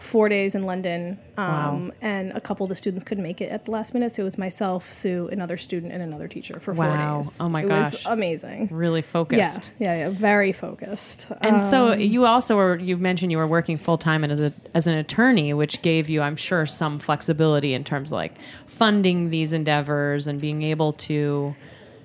four 0.00 0.28
days 0.28 0.54
in 0.54 0.64
london 0.64 1.18
um, 1.36 1.46
Wow. 1.88 1.90
and 2.00 2.32
a 2.32 2.40
couple 2.40 2.64
of 2.64 2.68
the 2.70 2.74
students 2.74 3.04
couldn't 3.04 3.22
make 3.22 3.40
it 3.40 3.50
at 3.52 3.66
the 3.66 3.70
last 3.70 3.92
minute 3.94 4.10
so 4.12 4.22
it 4.22 4.24
was 4.24 4.38
myself 4.38 4.90
sue 4.90 5.28
another 5.30 5.56
student 5.56 5.92
and 5.92 6.02
another 6.02 6.26
teacher 6.26 6.58
for 6.58 6.74
four 6.74 6.86
Wow. 6.86 7.16
days 7.16 7.36
Oh 7.38 7.48
my 7.48 7.62
it 7.62 7.68
was 7.68 7.92
gosh. 7.94 8.02
amazing 8.06 8.68
Really 8.72 9.02
focused. 9.02 9.72
yeah, 9.78 9.94
yeah, 9.94 9.98
yeah 10.06 10.08
very 10.10 10.52
focused. 10.52 11.30
And 11.42 11.60
so 11.60 11.92
Um, 11.92 12.00
you 12.00 12.24
also 12.26 12.56
were 12.56 12.76
you 12.78 12.96
mentioned 12.96 13.30
you 13.30 13.38
were 13.38 13.46
working 13.46 13.76
full 13.78 13.98
time 13.98 14.24
as 14.24 14.40
a 14.40 14.52
as 14.74 14.86
an 14.86 14.94
attorney, 14.94 15.52
which 15.54 15.82
gave 15.82 16.08
you, 16.08 16.22
I'm 16.22 16.36
sure, 16.36 16.64
some 16.66 16.98
flexibility 16.98 17.74
in 17.74 17.84
terms 17.84 18.08
of 18.08 18.12
like 18.12 18.34
funding 18.66 19.30
these 19.30 19.52
endeavors 19.52 20.26
and 20.26 20.40
being 20.40 20.62
able 20.62 20.92
to 20.94 21.54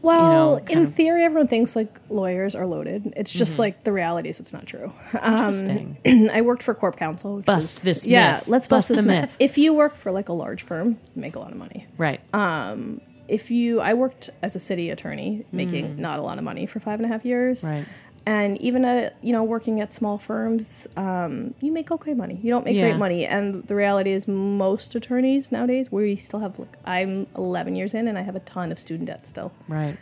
Well, 0.05 0.51
know, 0.51 0.57
in 0.69 0.79
Mm-hmm. 0.79 0.91
theory, 0.91 1.23
everyone 1.23 1.47
thinks 1.47 1.75
like 1.75 1.89
lawyers 2.09 2.55
are 2.55 2.65
loaded. 2.65 3.13
It's 3.17 3.31
just 3.33 3.59
like 3.59 3.83
the 3.83 3.91
reality 3.91 4.29
is 4.29 4.39
it's 4.39 4.53
not 4.53 4.65
true. 4.65 4.91
interesting. 5.13 5.97
I 6.31 6.41
worked 6.41 6.63
for 6.63 6.73
Corp 6.73 6.95
Counsel. 6.97 7.37
Which 7.37 7.45
Bust 7.45 7.77
is- 7.77 7.83
this 7.83 8.07
Yeah, 8.07 8.33
myth. 8.33 8.47
let's 8.47 8.67
Bust 8.67 8.89
bust, 8.89 8.89
this 8.89 8.99
the 8.99 9.05
myth. 9.07 9.21
myth. 9.21 9.35
If 9.39 9.57
you 9.57 9.73
work 9.73 9.95
for 9.95 10.11
like 10.11 10.29
a 10.29 10.33
large 10.33 10.63
firm, 10.63 10.97
you 11.15 11.21
make 11.21 11.35
a 11.35 11.39
lot 11.39 11.51
of 11.51 11.57
money. 11.57 11.87
right. 11.97 12.21
If 13.27 13.49
you, 13.49 13.81
I 13.81 13.95
worked 13.95 14.29
as 14.43 14.55
a 14.55 14.59
city 14.59 14.91
attorney, 14.91 15.45
making 15.51 15.99
not 15.99 16.19
a 16.19 16.21
lot 16.21 16.37
of 16.37 16.43
money 16.43 16.67
for 16.67 16.79
five 16.79 16.99
and 16.99 17.05
a 17.05 17.07
half 17.11 17.25
years. 17.25 17.63
Mm. 17.63 17.71
Right. 17.71 17.85
And 18.27 18.59
even 18.59 18.83
at 18.85 19.15
you 19.21 19.31
know 19.31 19.43
working 19.43 19.81
at 19.81 19.93
small 19.93 20.17
firms, 20.17 20.87
um, 20.97 21.53
you 21.61 21.71
make 21.71 21.91
okay 21.91 22.13
money. 22.15 22.39
You 22.41 22.49
don't 22.49 22.65
make 22.65 22.75
Yeah. 22.75 22.89
great 22.89 22.97
money, 22.97 23.25
and 23.25 23.63
the 23.67 23.75
reality 23.75 24.11
is 24.11 24.27
most 24.27 24.95
attorneys 24.95 25.51
nowadays 25.51 25.91
we 25.91 26.15
still 26.15 26.39
have. 26.39 26.57
Like, 26.57 26.75
I'm 26.85 27.25
11 27.37 27.75
years 27.75 27.93
in, 27.93 28.07
and 28.07 28.17
I 28.17 28.21
have 28.23 28.35
a 28.35 28.39
ton 28.39 28.71
of 28.71 28.79
student 28.79 29.07
debt 29.07 29.27
still. 29.27 29.51
Right. 29.67 29.95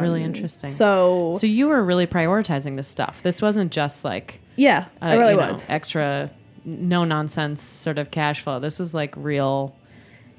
really 0.00 0.22
interesting. 0.22 0.68
Um, 0.68 0.72
So, 0.74 1.32
So 1.38 1.46
you 1.46 1.68
were 1.68 1.84
really 1.84 2.06
prioritizing 2.06 2.76
this 2.76 2.88
stuff. 2.88 3.22
This 3.22 3.42
wasn't 3.42 3.72
just 3.72 4.04
like 4.04 4.40
yeah, 4.56 4.86
uh, 5.02 5.06
I 5.06 5.16
really 5.16 5.32
you 5.32 5.40
know, 5.40 5.48
was. 5.48 5.68
extra 5.68 6.30
no 6.64 7.04
nonsense 7.04 7.62
sort 7.62 7.98
of 7.98 8.10
cash 8.10 8.40
flow. 8.40 8.58
This 8.58 8.78
was 8.78 8.94
like 8.94 9.14
real 9.16 9.74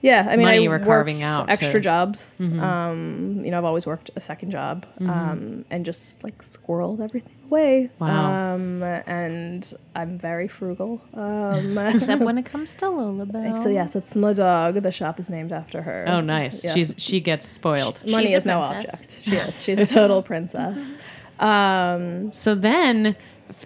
Yeah, 0.02 0.28
I 0.30 0.36
mean, 0.38 0.46
money 0.46 0.58
I 0.58 0.62
you 0.62 0.70
were 0.70 0.78
carving 0.80 1.24
out 1.24 1.50
extra 1.50 1.74
to- 1.74 1.78
Mm-hmm. 1.80 1.84
jobs. 1.84 2.40
Um, 2.42 3.42
you 3.44 3.50
know, 3.52 3.58
I've 3.58 3.66
always 3.66 3.88
worked 3.88 4.12
a 4.16 4.22
second 4.22 4.52
job, 4.52 4.86
um, 5.02 5.66
and 5.72 5.84
just 5.84 6.24
like 6.24 6.38
squirreled 6.44 7.00
everything 7.02 7.34
away. 7.46 7.90
Wow. 8.00 8.54
Um, 8.54 8.84
and 8.84 9.74
I'm 9.96 10.18
very 10.18 10.48
frugal. 10.48 11.02
Um, 11.16 11.78
Except 11.96 12.22
when 12.22 12.38
it 12.38 12.46
comes 12.46 12.76
to 12.78 12.90
Lullaby. 12.90 13.56
so 13.56 13.70
yes, 13.70 13.96
it's 13.96 14.12
the 14.12 14.34
dog. 14.34 14.76
The 14.84 14.92
shop 14.92 15.20
is 15.20 15.30
named 15.32 15.52
after 15.52 15.82
her. 15.82 16.06
Oh 16.08 16.22
nice. 16.22 16.64
Yes. 16.64 16.76
She's 16.76 16.96
she 16.98 17.20
gets 17.20 17.48
spoiled. 17.48 18.02
money 18.08 18.26
She's 18.28 18.34
a 18.34 18.38
is 18.38 18.46
no 18.46 18.60
object. 18.62 19.22
She 19.24 19.36
is. 19.36 19.64
She's 19.64 19.80
a 19.80 19.86
total 19.86 20.22
princess. 20.22 20.96
Um, 21.40 22.34
So 22.34 22.56
then 22.56 23.16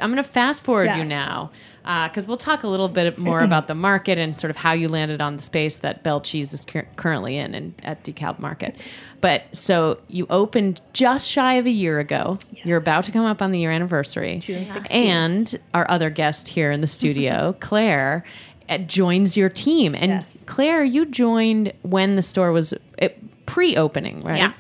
I'm 0.01 0.11
going 0.11 0.17
to 0.21 0.29
fast 0.29 0.63
forward 0.63 0.93
you 0.95 1.05
now 1.05 1.51
because 1.83 2.27
we'll 2.27 2.37
talk 2.37 2.63
a 2.63 2.67
little 2.67 2.87
bit 2.87 3.17
more 3.17 3.41
about 3.41 3.67
the 3.67 3.75
market 3.75 4.17
and 4.17 4.35
sort 4.35 4.51
of 4.51 4.57
how 4.57 4.71
you 4.73 4.87
landed 4.87 5.21
on 5.21 5.35
the 5.35 5.41
space 5.41 5.79
that 5.79 6.03
Bell 6.03 6.21
Cheese 6.21 6.53
is 6.53 6.63
cur- 6.65 6.87
currently 6.95 7.37
in 7.37 7.53
and 7.55 7.73
at 7.83 8.03
DeKalb 8.03 8.39
Market. 8.39 8.75
But 9.19 9.43
so 9.53 9.99
you 10.07 10.25
opened 10.29 10.81
just 10.93 11.29
shy 11.29 11.55
of 11.55 11.65
a 11.65 11.71
year 11.71 11.99
ago. 11.99 12.39
You're 12.63 12.79
about 12.79 13.03
to 13.05 13.11
come 13.11 13.25
up 13.25 13.41
on 13.41 13.51
the 13.51 13.59
year 13.59 13.71
anniversary. 13.71 14.39
June 14.39 14.65
16th. 14.65 14.95
And 14.95 15.59
our 15.73 15.89
other 15.89 16.09
guest 16.09 16.47
here 16.47 16.71
in 16.71 16.81
the 16.81 16.87
studio, 16.87 17.55
Claire, 17.59 18.23
uh, 18.69 18.77
joins 18.79 19.35
your 19.37 19.49
team. 19.49 19.93
And 19.95 20.11
Yes. 20.11 20.43
Claire, 20.47 20.83
you 20.83 21.05
joined 21.05 21.73
when 21.83 22.15
the 22.15 22.23
store 22.23 22.51
was 22.51 22.73
uh, 23.01 23.09
pre-opening, 23.45 24.21
right? 24.21 24.37
Yeah. 24.37 24.53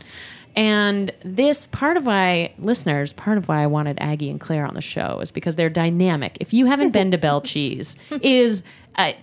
And 0.55 1.11
this 1.23 1.67
part 1.67 1.97
of 1.97 2.05
why 2.05 2.53
listeners, 2.59 3.13
part 3.13 3.37
of 3.37 3.47
why 3.47 3.63
I 3.63 3.67
wanted 3.67 3.97
Aggie 3.99 4.29
and 4.29 4.39
Claire 4.39 4.65
on 4.65 4.73
the 4.73 4.81
show 4.81 5.19
is 5.21 5.31
because 5.31 5.55
they're 5.55 5.69
dynamic. 5.69 6.37
If 6.39 6.53
you 6.53 6.65
haven't 6.65 6.91
been 6.91 7.11
to 7.11 7.17
Bell 7.17 7.41
Cheese, 7.51 7.95
is 8.21 8.63
uh, 8.95 9.13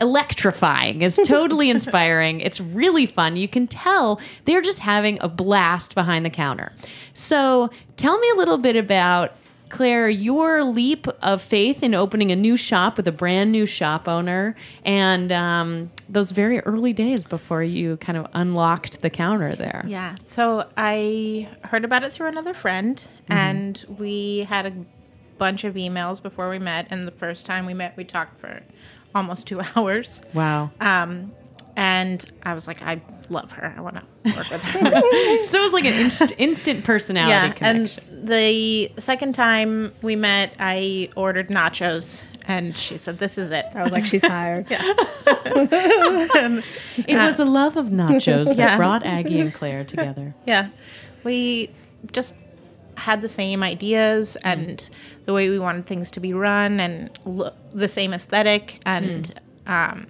electrifying. 0.00 1.02
It's 1.02 1.16
totally 1.26 1.70
inspiring. 1.70 2.40
It's 2.40 2.60
really 2.60 3.06
fun. 3.06 3.36
You 3.36 3.48
can 3.48 3.66
tell 3.66 4.20
they're 4.44 4.62
just 4.62 4.78
having 4.78 5.18
a 5.20 5.28
blast 5.28 5.94
behind 5.94 6.24
the 6.24 6.30
counter. 6.30 6.72
So, 7.12 7.70
tell 7.96 8.18
me 8.18 8.30
a 8.30 8.36
little 8.36 8.58
bit 8.58 8.76
about 8.76 9.34
Claire, 9.76 10.08
your 10.08 10.64
leap 10.64 11.06
of 11.20 11.42
faith 11.42 11.82
in 11.82 11.94
opening 11.94 12.32
a 12.32 12.36
new 12.36 12.56
shop 12.56 12.96
with 12.96 13.06
a 13.06 13.12
brand 13.12 13.52
new 13.52 13.66
shop 13.66 14.08
owner, 14.08 14.56
and 14.86 15.30
um, 15.30 15.90
those 16.08 16.30
very 16.30 16.60
early 16.60 16.94
days 16.94 17.26
before 17.26 17.62
you 17.62 17.98
kind 17.98 18.16
of 18.16 18.26
unlocked 18.32 19.02
the 19.02 19.10
counter 19.10 19.54
there. 19.54 19.84
Yeah. 19.86 20.14
So 20.28 20.66
I 20.78 21.46
heard 21.64 21.84
about 21.84 22.04
it 22.04 22.14
through 22.14 22.28
another 22.28 22.54
friend, 22.54 23.06
and 23.28 23.84
we 23.98 24.46
had 24.48 24.64
a 24.64 24.72
bunch 25.36 25.64
of 25.64 25.74
emails 25.74 26.22
before 26.22 26.48
we 26.48 26.58
met. 26.58 26.86
And 26.88 27.06
the 27.06 27.12
first 27.12 27.44
time 27.44 27.66
we 27.66 27.74
met, 27.74 27.98
we 27.98 28.04
talked 28.04 28.40
for 28.40 28.62
almost 29.14 29.46
two 29.46 29.60
hours. 29.76 30.22
Wow. 30.32 30.70
Um, 30.80 31.32
and 31.76 32.24
I 32.42 32.54
was 32.54 32.66
like, 32.66 32.80
I 32.82 33.00
love 33.28 33.52
her. 33.52 33.74
I 33.76 33.80
want 33.80 33.96
to 33.96 34.02
work 34.36 34.50
with 34.50 34.62
her. 34.62 34.80
So 35.44 35.58
it 35.58 35.62
was 35.62 35.72
like 35.72 35.84
an 35.84 35.94
inst- 35.94 36.32
instant 36.38 36.84
personality 36.84 37.58
yeah. 37.60 37.68
And 37.70 37.88
the 38.10 38.90
second 38.98 39.34
time 39.34 39.92
we 40.02 40.16
met, 40.16 40.54
I 40.58 41.10
ordered 41.16 41.48
nachos, 41.48 42.26
and 42.48 42.76
she 42.76 42.96
said, 42.96 43.18
"This 43.18 43.38
is 43.38 43.50
it." 43.52 43.66
I 43.74 43.82
was 43.82 43.92
like, 43.92 44.04
she's 44.06 44.26
hired. 44.26 44.68
Yeah. 44.70 44.80
it 47.06 47.16
was 47.18 47.38
a 47.38 47.44
love 47.44 47.76
of 47.76 47.86
nachos 47.86 48.46
that 48.48 48.56
Yeah. 48.56 48.76
brought 48.76 49.04
Aggie 49.04 49.40
and 49.40 49.52
Claire 49.54 49.84
together. 49.84 50.34
Yeah. 50.46 50.68
We 51.24 51.70
just 52.12 52.34
had 52.96 53.20
the 53.20 53.28
same 53.28 53.62
ideas 53.62 54.36
and 54.42 54.88
the 55.24 55.32
way 55.32 55.48
we 55.50 55.58
wanted 55.58 55.86
things 55.86 56.10
to 56.12 56.20
be 56.20 56.32
run 56.32 56.80
and 56.80 57.10
look, 57.24 57.54
the 57.72 57.88
same 57.88 58.12
aesthetic. 58.12 58.80
And 58.86 59.32
um, 59.66 60.06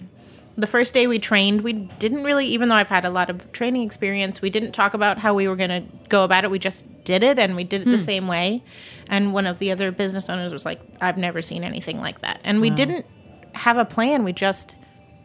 the 0.57 0.67
first 0.67 0.95
day 0.95 1.07
we 1.07 1.19
trained, 1.19 1.61
we 1.61 1.73
didn't 1.73 2.25
really, 2.25 2.47
even 2.47 2.69
though 2.69 2.75
I've 2.77 2.89
had 2.89 3.05
a 3.05 3.11
lot 3.11 3.29
of 3.29 3.53
training 3.53 3.83
experience, 3.83 4.41
we 4.41 4.49
didn't 4.49 4.73
talk 4.73 4.95
about 4.95 5.19
how 5.19 5.35
we 5.35 5.49
were 5.49 5.57
going 5.57 5.71
to 5.71 5.85
go 6.09 6.25
about 6.25 6.45
it. 6.45 6.51
We 6.51 6.59
just 6.59 6.85
did 7.05 7.23
it 7.23 7.39
and 7.39 7.57
we 7.57 7.65
did 7.65 7.83
it 7.83 7.85
the 7.85 7.99
hmm. 7.99 8.03
same 8.03 8.29
way. 8.29 8.63
And 9.09 9.35
one 9.35 9.47
of 9.47 9.59
the 9.59 9.71
other 9.71 9.93
business 9.93 10.31
owners 10.31 10.53
was 10.53 10.65
like, 10.65 10.81
I've 11.01 11.19
never 11.19 11.43
seen 11.43 11.63
anything 11.63 11.99
like 11.99 12.23
that. 12.23 12.41
And 12.43 12.61
we 12.61 12.71
hmm. 12.71 12.75
didn't 12.75 13.07
have 13.53 13.77
a 13.77 13.85
plan. 13.85 14.25
We 14.25 14.33
just 14.33 14.77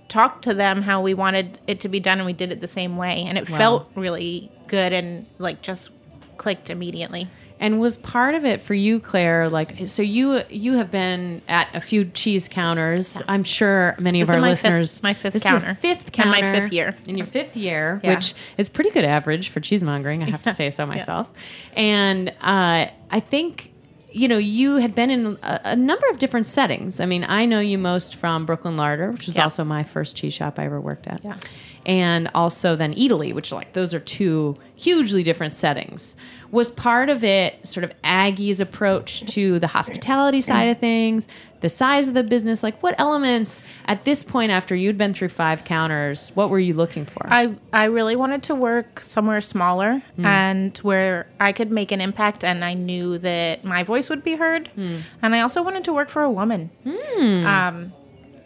talked 0.09 0.43
to 0.43 0.53
them 0.53 0.81
how 0.81 1.01
we 1.01 1.13
wanted 1.13 1.57
it 1.67 1.79
to 1.79 1.89
be 1.89 2.01
done 2.01 2.19
and 2.19 2.25
we 2.25 2.33
did 2.33 2.51
it 2.51 2.59
the 2.59 2.67
same 2.67 2.97
way 2.97 3.23
and 3.25 3.37
it 3.37 3.47
felt 3.47 3.89
really 3.95 4.51
good 4.67 4.91
and 4.91 5.25
like 5.37 5.61
just 5.61 5.89
clicked 6.35 6.69
immediately 6.69 7.29
And 7.61 7.79
was 7.79 7.97
part 7.99 8.33
of 8.35 8.43
it 8.43 8.59
for 8.59 8.73
you, 8.73 8.99
Claire? 8.99 9.47
Like, 9.47 9.87
so 9.87 10.01
you 10.01 10.41
you 10.49 10.73
have 10.73 10.89
been 10.89 11.41
at 11.47 11.67
a 11.75 11.79
few 11.79 12.05
cheese 12.05 12.49
counters. 12.49 13.21
I'm 13.27 13.43
sure 13.43 13.95
many 13.99 14.19
This 14.19 14.29
of 14.29 14.35
our 14.35 14.41
my 14.41 14.49
fifth- 14.55 14.63
listeners. 14.63 15.03
my 15.03 15.13
fifth 15.13 15.33
this 15.33 15.43
counter. 15.43 15.75
fifth 15.75 16.05
And 16.05 16.11
counter 16.13 16.41
my 16.41 16.59
fifth 16.59 16.73
year. 16.73 16.97
in 17.05 17.17
your 17.17 17.27
fifth 17.27 17.55
year, 17.55 18.01
Yeah. 18.03 18.15
which 18.15 18.33
is 18.57 18.67
pretty 18.67 18.89
good 18.89 19.05
average 19.05 19.49
for 19.49 19.59
cheesemongering. 19.61 20.23
I 20.27 20.31
have 20.31 20.41
to 20.43 20.53
say 20.61 20.71
so 20.71 20.85
myself. 20.87 21.31
And 21.73 22.29
uh, 22.41 22.87
I 23.11 23.19
think 23.19 23.71
you 24.11 24.27
know 24.27 24.37
you 24.39 24.77
had 24.77 24.93
been 24.95 25.09
in 25.11 25.37
a, 25.43 25.61
a 25.65 25.75
number 25.75 26.07
of 26.09 26.17
different 26.17 26.47
settings. 26.47 26.99
I 26.99 27.05
mean, 27.05 27.23
I 27.23 27.45
know 27.45 27.59
you 27.59 27.77
most 27.77 28.15
from 28.15 28.45
Brooklyn 28.47 28.75
Larder, 28.75 29.11
which 29.11 29.27
was 29.27 29.37
Yeah. 29.37 29.43
also 29.43 29.63
my 29.63 29.83
first 29.83 30.17
cheese 30.17 30.33
shop 30.33 30.57
I 30.57 30.65
ever 30.65 30.81
worked 30.81 31.05
at. 31.07 31.23
Yeah. 31.23 31.37
And 31.85 32.29
also 32.35 32.75
then 32.75 32.93
Italy, 32.93 33.33
which 33.33 33.51
like 33.51 33.73
those 33.73 33.93
are 33.93 33.99
two 33.99 34.57
hugely 34.75 35.23
different 35.23 35.53
settings. 35.53 36.15
Was 36.51 36.69
part 36.69 37.09
of 37.09 37.23
it 37.23 37.67
sort 37.67 37.83
of 37.85 37.93
Aggie's 38.03 38.59
approach 38.59 39.25
to 39.33 39.57
the 39.59 39.67
hospitality 39.67 40.41
side 40.41 40.69
of 40.69 40.79
things, 40.79 41.27
the 41.61 41.69
size 41.69 42.09
of 42.09 42.13
the 42.13 42.23
business? 42.23 42.61
Like, 42.61 42.81
what 42.83 42.93
elements 42.99 43.63
at 43.85 44.03
this 44.03 44.21
point 44.23 44.51
after 44.51 44.75
you'd 44.75 44.97
been 44.97 45.13
through 45.13 45.29
five 45.29 45.63
counters, 45.63 46.31
what 46.35 46.49
were 46.49 46.59
you 46.59 46.73
looking 46.73 47.05
for? 47.05 47.25
i 47.29 47.55
i 47.71 47.85
really 47.85 48.15
wanted 48.15 48.43
to 48.43 48.55
work 48.55 48.99
somewhere 48.99 49.39
smaller 49.39 50.03
mm. 50.17 50.25
and 50.25 50.77
where 50.79 51.27
i 51.39 51.51
could 51.51 51.71
make 51.71 51.91
an 51.91 52.01
impact 52.01 52.43
and 52.43 52.65
i 52.65 52.73
knew 52.73 53.17
that 53.17 53.63
my 53.63 53.83
voice 53.83 54.09
would 54.09 54.23
be 54.23 54.35
heard. 54.35 54.69
Mm. 54.75 55.01
And 55.21 55.35
i 55.35 55.39
also 55.39 55.63
wanted 55.63 55.85
to 55.85 55.93
work 55.93 56.09
for 56.09 56.21
a 56.21 56.31
woman. 56.31 56.69
Hmm. 56.83 57.45
Um 57.45 57.93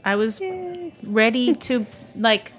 i 0.03 0.15
was 0.15 0.39
ready 1.03 1.55
to 1.55 1.85
like 2.15 2.51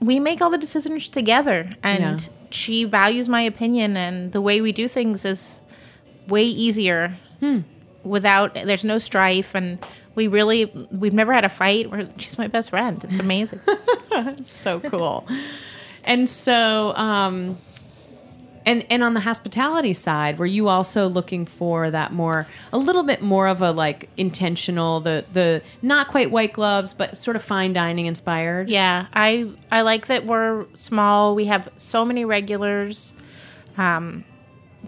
we 0.00 0.18
make 0.20 0.40
all 0.40 0.50
the 0.50 0.58
decisions 0.58 1.08
together 1.08 1.68
and 1.82 2.20
Yeah. 2.20 2.28
she 2.50 2.84
values 2.84 3.28
my 3.28 3.42
opinion 3.42 3.96
and 3.96 4.32
the 4.32 4.40
way 4.40 4.60
we 4.60 4.72
do 4.72 4.86
things 4.88 5.24
is 5.24 5.62
way 6.28 6.44
easier 6.44 7.16
without 8.04 8.54
there's 8.54 8.84
no 8.84 8.98
strife 8.98 9.54
and 9.54 9.78
we 10.14 10.26
really 10.26 10.66
we've 10.90 11.14
never 11.14 11.32
had 11.32 11.44
a 11.44 11.48
fight 11.48 11.90
We're, 11.90 12.08
she's 12.18 12.38
my 12.38 12.46
best 12.48 12.70
friend 12.70 13.02
it's 13.04 13.18
amazing 13.18 13.60
so 14.44 14.80
cool. 14.80 15.26
and 16.04 16.28
so, 16.28 16.92
um, 16.94 17.58
and 18.68 18.84
and 18.90 19.02
on 19.02 19.14
the 19.14 19.20
hospitality 19.20 19.94
side, 19.94 20.38
were 20.38 20.46
you 20.46 20.68
also 20.68 21.08
looking 21.08 21.46
for 21.46 21.90
that 21.90 22.12
more, 22.12 22.46
a 22.70 22.76
little 22.76 23.02
bit 23.02 23.22
more 23.22 23.48
of 23.48 23.62
a 23.62 23.72
like 23.72 24.10
intentional, 24.18 25.00
the 25.00 25.24
the 25.32 25.62
not 25.80 26.08
quite 26.08 26.30
white 26.30 26.52
gloves, 26.52 26.92
but 26.92 27.16
sort 27.16 27.34
of 27.34 27.42
fine 27.42 27.72
dining 27.72 28.04
inspired? 28.04 28.68
Yeah, 28.68 29.06
I 29.14 29.50
I 29.72 29.80
like 29.80 30.08
that 30.08 30.26
we're 30.26 30.66
small. 30.74 31.34
We 31.34 31.46
have 31.46 31.70
so 31.78 32.04
many 32.04 32.26
regulars. 32.26 33.14
Um, 33.78 34.24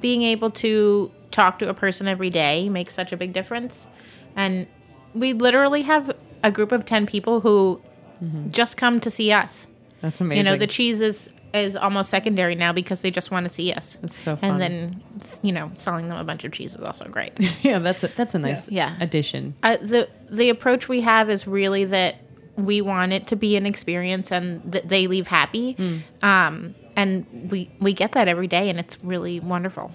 being 0.00 0.22
able 0.22 0.50
to 0.50 1.10
talk 1.30 1.58
to 1.60 1.68
a 1.68 1.74
person 1.74 2.06
every 2.06 2.28
day 2.28 2.68
makes 2.68 2.92
such 2.92 3.12
a 3.12 3.16
big 3.16 3.32
difference. 3.32 3.88
And 4.36 4.66
we 5.14 5.32
literally 5.32 5.82
have 5.82 6.14
a 6.42 6.50
group 6.50 6.72
of 6.72 6.84
10 6.84 7.06
people 7.06 7.40
who 7.40 7.80
just 8.50 8.76
come 8.76 9.00
to 9.00 9.10
see 9.10 9.32
us. 9.32 9.66
That's 10.00 10.20
amazing. 10.20 10.44
You 10.44 10.50
know, 10.50 10.56
the 10.56 10.66
cheese 10.66 11.02
is 11.02 11.32
is 11.52 11.76
almost 11.76 12.10
secondary 12.10 12.54
now 12.54 12.72
because 12.72 13.02
they 13.02 13.10
just 13.10 13.30
want 13.30 13.44
to 13.46 13.52
see 13.52 13.72
us. 13.72 13.96
That's 13.96 14.14
so 14.16 14.36
fun. 14.36 14.50
And 14.52 14.60
then, 14.60 15.02
you 15.42 15.52
know, 15.52 15.70
selling 15.74 16.08
them 16.08 16.18
a 16.18 16.24
bunch 16.24 16.44
of 16.44 16.52
cheese 16.52 16.74
is 16.74 16.82
also 16.82 17.04
great. 17.06 17.32
yeah, 17.62 17.78
that's 17.78 18.04
a, 18.04 18.08
that's 18.08 18.34
a 18.34 18.38
nice 18.38 18.68
Yeah. 18.70 18.96
addition. 19.00 19.54
uh, 19.62 19.76
the 19.78 20.08
the 20.30 20.48
approach 20.50 20.88
we 20.88 21.00
have 21.00 21.28
is 21.30 21.46
really 21.46 21.84
that 21.86 22.16
we 22.56 22.80
want 22.82 23.12
it 23.12 23.26
to 23.28 23.36
be 23.36 23.56
an 23.56 23.66
experience 23.66 24.30
and 24.30 24.60
that 24.70 24.88
they 24.88 25.06
leave 25.06 25.26
happy 25.26 25.76
um, 26.22 26.74
and 26.94 27.26
we 27.50 27.70
we 27.80 27.92
get 27.92 28.12
that 28.12 28.28
every 28.28 28.46
day 28.48 28.68
and 28.68 28.78
it's 28.78 29.02
really 29.02 29.40
wonderful 29.40 29.92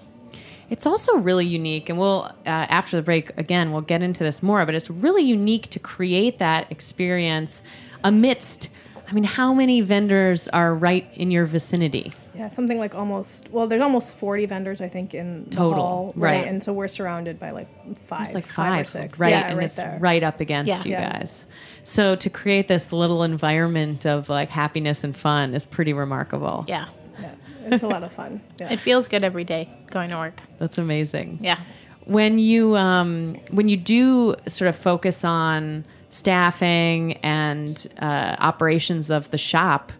It's 0.68 0.84
also 0.84 1.18
really 1.18 1.46
unique, 1.46 1.88
and 1.88 1.96
we'll 1.98 2.24
uh, 2.44 2.66
after 2.78 2.96
the 2.96 3.02
break 3.02 3.30
again 3.38 3.70
we'll 3.70 3.82
get 3.86 4.02
into 4.02 4.24
this 4.24 4.42
more. 4.42 4.66
But 4.66 4.74
it's 4.74 4.90
really 4.90 5.22
unique 5.22 5.68
to 5.70 5.78
create 5.78 6.38
that 6.40 6.66
experience 6.72 7.62
amidst. 8.02 8.68
I 9.08 9.12
mean, 9.12 9.24
how 9.24 9.54
many 9.54 9.80
vendors 9.82 10.48
are 10.48 10.74
right 10.74 11.06
in 11.14 11.30
your 11.30 11.46
vicinity? 11.46 12.10
Yeah, 12.34 12.48
something 12.48 12.78
like 12.78 12.94
almost. 12.94 13.48
Well, 13.50 13.66
there's 13.66 13.80
almost 13.80 14.16
40 14.16 14.46
vendors, 14.46 14.80
I 14.80 14.88
think, 14.88 15.14
in 15.14 15.44
the 15.44 15.50
Total, 15.50 15.74
hall, 15.74 16.12
right. 16.16 16.46
And 16.46 16.62
so 16.62 16.72
we're 16.72 16.88
surrounded 16.88 17.38
by 17.38 17.50
like 17.50 17.68
five, 17.96 18.22
It's 18.26 18.34
like 18.34 18.44
five, 18.44 18.54
five, 18.74 18.80
or 18.80 18.84
six, 18.84 19.18
right? 19.20 19.30
Yeah, 19.30 19.46
and 19.48 19.58
right 19.58 19.64
it's 19.64 19.76
there. 19.76 19.96
right 20.00 20.22
up 20.22 20.40
against 20.40 20.68
Yeah. 20.68 20.84
you 20.84 20.90
Yeah. 20.90 21.18
guys. 21.18 21.46
So 21.84 22.16
to 22.16 22.28
create 22.28 22.68
this 22.68 22.92
little 22.92 23.22
environment 23.22 24.04
of 24.06 24.28
like 24.28 24.50
happiness 24.50 25.04
and 25.04 25.16
fun 25.16 25.54
is 25.54 25.64
pretty 25.64 25.92
remarkable. 25.92 26.64
yeah 26.68 26.86
Yeah, 27.20 27.30
it's 27.66 27.82
a 27.82 27.88
lot 27.88 28.02
of 28.02 28.12
fun. 28.12 28.40
Yeah. 28.58 28.72
it 28.72 28.80
feels 28.80 29.08
good 29.08 29.24
every 29.24 29.44
day 29.44 29.70
going 29.90 30.10
to 30.10 30.16
work 30.16 30.40
That's 30.58 30.78
amazing. 30.78 31.38
yeah 31.40 31.58
when 32.04 32.38
you 32.38 32.76
um, 32.76 33.36
when 33.50 33.68
you 33.68 33.76
do 33.76 34.34
sort 34.46 34.68
of 34.68 34.76
focus 34.76 35.24
on 35.24 35.84
staffing 36.16 37.14
and 37.18 37.86
uh, 37.98 38.36
operations 38.38 39.10
of 39.10 39.30
the 39.30 39.38
shop, 39.38 39.92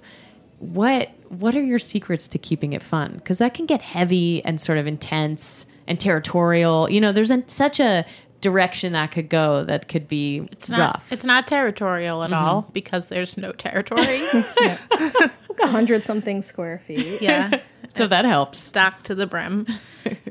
what 0.58 1.10
what 1.28 1.56
are 1.56 1.62
your 1.62 1.78
secrets 1.78 2.28
to 2.28 2.38
keeping 2.38 2.72
it 2.72 2.82
fun? 2.82 3.14
Because 3.14 3.38
that 3.38 3.52
can 3.52 3.66
get 3.66 3.82
heavy 3.82 4.44
and 4.44 4.60
sort 4.60 4.78
of 4.78 4.86
intense 4.86 5.66
and 5.86 5.98
territorial. 5.98 6.88
You 6.88 7.00
know, 7.00 7.12
there's 7.12 7.32
a, 7.32 7.42
such 7.48 7.80
a 7.80 8.06
direction 8.40 8.92
that 8.92 9.10
could 9.10 9.28
go 9.28 9.64
that 9.64 9.88
could 9.88 10.06
be 10.06 10.38
it's 10.52 10.68
not 10.68 10.94
rough. 10.94 11.12
it's 11.12 11.24
not 11.24 11.46
territorial 11.46 12.22
at 12.22 12.32
all 12.32 12.68
because 12.72 13.08
there's 13.08 13.36
no 13.36 13.50
territory 13.50 14.20
like 14.60 15.60
a 15.60 15.66
hundred 15.66 16.04
something 16.04 16.42
square 16.42 16.78
feet. 16.78 17.20
yeah 17.22 17.60
so 17.96 18.06
that 18.06 18.26
helps. 18.26 18.58
stocked 18.58 19.06
to 19.06 19.14
the 19.14 19.26
brim 19.26 19.66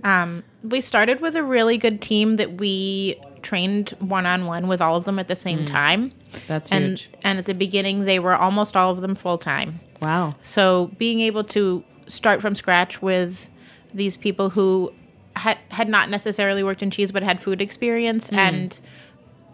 um, 0.03 0.43
we 0.63 0.81
started 0.81 1.19
with 1.19 1.35
a 1.35 1.43
really 1.43 1.77
good 1.77 1.99
team 1.99 2.35
that 2.35 2.53
we 2.59 3.19
trained 3.45 3.91
one-on-one 3.99 4.67
with 4.67 4.81
all 4.81 4.95
of 4.95 5.05
them 5.05 5.19
at 5.19 5.27
the 5.29 5.35
same 5.35 5.59
mm. 5.59 5.67
time 5.67 6.11
That's 6.47 6.71
and 6.71 6.99
huge. 6.99 7.09
and 7.23 7.39
at 7.39 7.45
the 7.45 7.53
beginning 7.53 8.05
they 8.05 8.19
were 8.19 8.35
almost 8.35 8.75
all 8.75 8.91
of 8.91 9.01
them 9.01 9.15
full-time 9.15 9.79
Wow. 10.01 10.33
So 10.41 10.91
being 10.97 11.19
able 11.21 11.43
to 11.45 11.83
start 12.07 12.41
from 12.41 12.55
scratch 12.55 13.01
with 13.01 13.49
these 13.93 14.17
people 14.17 14.49
who 14.49 14.93
had 15.35 15.57
had 15.69 15.89
not 15.89 16.09
necessarily 16.09 16.63
worked 16.63 16.83
in 16.83 16.91
cheese 16.91 17.11
but 17.11 17.23
had 17.23 17.41
food 17.41 17.61
experience 17.61 18.29
mm. 18.29 18.37
and 18.37 18.79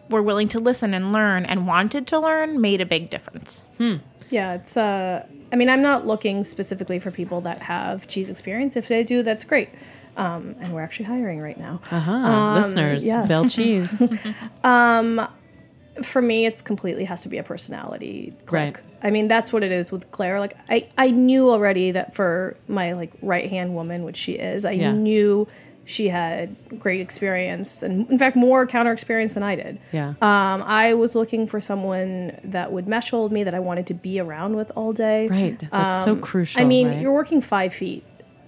were 0.09 0.21
willing 0.21 0.47
to 0.49 0.59
listen 0.59 0.93
and 0.93 1.13
learn 1.13 1.45
and 1.45 1.65
wanted 1.67 2.05
to 2.07 2.19
learn 2.19 2.59
made 2.59 2.81
a 2.81 2.85
big 2.85 3.09
difference. 3.09 3.63
Hmm. 3.77 3.95
Yeah, 4.29 4.53
it's. 4.55 4.77
Uh, 4.77 5.25
I 5.51 5.55
mean, 5.57 5.69
I'm 5.69 5.81
not 5.81 6.05
looking 6.05 6.45
specifically 6.45 6.99
for 6.99 7.11
people 7.11 7.41
that 7.41 7.63
have 7.63 8.07
cheese 8.07 8.29
experience. 8.29 8.77
If 8.77 8.87
they 8.87 9.03
do, 9.03 9.23
that's 9.23 9.43
great. 9.43 9.69
Um, 10.17 10.55
and 10.59 10.73
we're 10.73 10.81
actually 10.81 11.05
hiring 11.05 11.39
right 11.41 11.57
now. 11.57 11.81
Uh-huh. 11.91 12.53
Listeners, 12.55 13.05
yes. 13.05 13.27
Bell 13.27 13.47
Cheese. 13.49 14.01
for 16.03 16.21
me, 16.21 16.45
it's 16.45 16.61
completely 16.61 17.05
has 17.05 17.21
to 17.21 17.29
be 17.29 17.37
a 17.37 17.43
personality 17.43 18.33
click. 18.45 18.75
Right. 18.77 18.83
I 19.03 19.11
mean, 19.11 19.27
that's 19.27 19.51
what 19.51 19.63
it 19.63 19.71
is 19.71 19.91
with 19.91 20.09
Claire. 20.11 20.39
Like, 20.39 20.55
I, 20.69 20.87
I 20.97 21.11
knew 21.11 21.49
already 21.51 21.91
that 21.91 22.15
for 22.15 22.55
my 22.67 22.93
like 22.93 23.11
right 23.21 23.49
hand 23.49 23.75
woman, 23.75 24.03
which 24.03 24.17
she 24.17 24.33
is, 24.33 24.63
I 24.65 24.71
Yeah. 24.71 24.91
knew 24.91 25.47
she 25.83 26.09
had 26.09 26.55
great 26.79 27.01
experience 27.01 27.81
and 27.81 28.09
in 28.11 28.17
fact 28.17 28.35
more 28.35 28.67
counter 28.67 28.91
experience 28.91 29.33
than 29.33 29.41
I 29.43 29.55
did. 29.55 29.79
Yeah. 29.91 30.09
Um, 30.21 30.61
I 30.63 30.93
was 30.93 31.15
looking 31.15 31.47
for 31.47 31.59
someone 31.59 32.39
that 32.43 32.71
would 32.71 32.87
mesh 32.87 33.11
well 33.11 33.23
with 33.23 33.31
me 33.31 33.43
that 33.43 33.55
I 33.55 33.59
wanted 33.59 33.87
to 33.87 33.95
be 33.95 34.19
around 34.19 34.55
with 34.55 34.71
all 34.75 34.93
day. 34.93 35.27
Right. 35.27 35.59
That's 35.71 36.05
so 36.05 36.13
Um, 36.13 36.21
crucial. 36.21 36.61
I 36.61 36.65
mean, 36.65 36.87
right? 36.87 37.01
you're 37.01 37.11
working 37.11 37.41
five 37.41 37.73
feet 37.73 38.03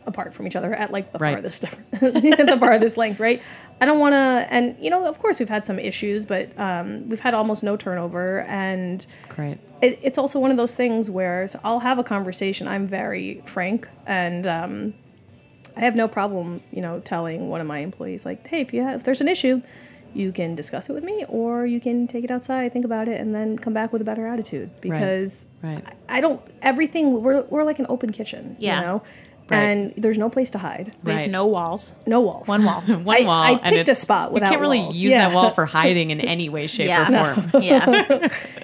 apart 0.05 0.33
from 0.33 0.47
each 0.47 0.55
other 0.55 0.73
at 0.73 0.91
like 0.91 1.11
the 1.11 1.19
Right. 1.19 1.33
farthest 1.33 1.61
different, 1.61 1.91
the 1.91 2.57
farthest 2.59 2.97
length, 2.97 3.19
right? 3.19 3.41
I 3.81 3.85
don't 3.85 3.99
want 3.99 4.13
to, 4.13 4.47
and 4.49 4.75
you 4.79 4.89
know, 4.89 5.07
of 5.07 5.19
course, 5.19 5.39
we've 5.39 5.49
had 5.49 5.65
some 5.65 5.79
issues, 5.79 6.25
but 6.25 6.57
um, 6.59 7.07
we've 7.07 7.19
had 7.19 7.33
almost 7.33 7.63
no 7.63 7.75
turnover, 7.77 8.41
and 8.47 9.05
Great. 9.29 9.57
it, 9.81 9.99
it's 10.01 10.17
also 10.17 10.39
one 10.39 10.51
of 10.51 10.57
those 10.57 10.75
things 10.75 11.09
where 11.09 11.47
so 11.47 11.59
I'll 11.63 11.79
have 11.81 11.99
a 11.99 12.03
conversation. 12.03 12.67
I'm 12.67 12.87
very 12.87 13.41
frank, 13.45 13.87
and 14.05 14.45
um, 14.47 14.93
I 15.75 15.81
have 15.81 15.95
no 15.95 16.07
problem, 16.07 16.61
you 16.71 16.81
know, 16.81 16.99
telling 16.99 17.49
one 17.49 17.61
of 17.61 17.67
my 17.67 17.79
employees 17.79 18.25
like, 18.25 18.45
"Hey, 18.47 18.61
if 18.61 18.73
you 18.73 18.83
have, 18.83 18.95
if 18.99 19.03
there's 19.03 19.21
an 19.21 19.27
issue." 19.27 19.61
You 20.15 20.31
can 20.31 20.53
discuss 20.53 20.91
it 20.91 20.93
with 20.93 21.03
me, 21.03 21.25
or 21.27 21.65
you 21.65 21.79
can 21.79 22.05
take 22.05 22.23
it 22.23 22.29
outside, 22.29 22.71
think 22.71 22.85
about 22.85 23.07
it, 23.07 23.19
and 23.19 23.33
then 23.33 23.57
come 23.57 23.73
back 23.73 23.91
with 23.91 23.99
a 23.99 24.05
better 24.05 24.27
attitude. 24.27 24.69
Because 24.79 25.47
Right. 25.63 25.83
I 26.07 26.21
don't 26.21 26.39
everything 26.61 27.23
we're 27.23 27.41
we're 27.45 27.63
like 27.63 27.79
an 27.79 27.87
open 27.89 28.11
kitchen, 28.11 28.55
Yeah. 28.59 28.79
you 28.79 28.85
know, 28.85 29.03
Right. 29.49 29.57
and 29.59 29.93
there's 29.97 30.17
no 30.17 30.29
place 30.29 30.49
to 30.51 30.57
hide, 30.57 30.93
Right. 31.03 31.29
no 31.29 31.45
walls. 31.45 31.93
no 32.07 32.21
walls, 32.21 32.47
One 32.47 32.63
wall. 32.63 32.81
One 32.81 33.17
I, 33.23 33.25
wall. 33.25 33.43
I 33.43 33.55
picked 33.57 33.89
it- 33.89 33.91
a 33.91 33.95
spot 33.95 34.31
without. 34.31 34.31
You 34.31 34.33
without 34.33 34.49
can't 34.51 34.61
really 34.61 34.79
walls. 34.79 34.95
use 34.95 35.11
Yeah. 35.11 35.27
that 35.27 35.35
wall 35.35 35.49
for 35.51 35.65
hiding 35.79 36.11
in 36.11 36.21
any 36.21 36.47
way, 36.49 36.67
shape, 36.67 36.87
Yeah. 36.87 37.31
or 37.31 37.35
form. 37.41 37.61
yeah. 37.63 37.89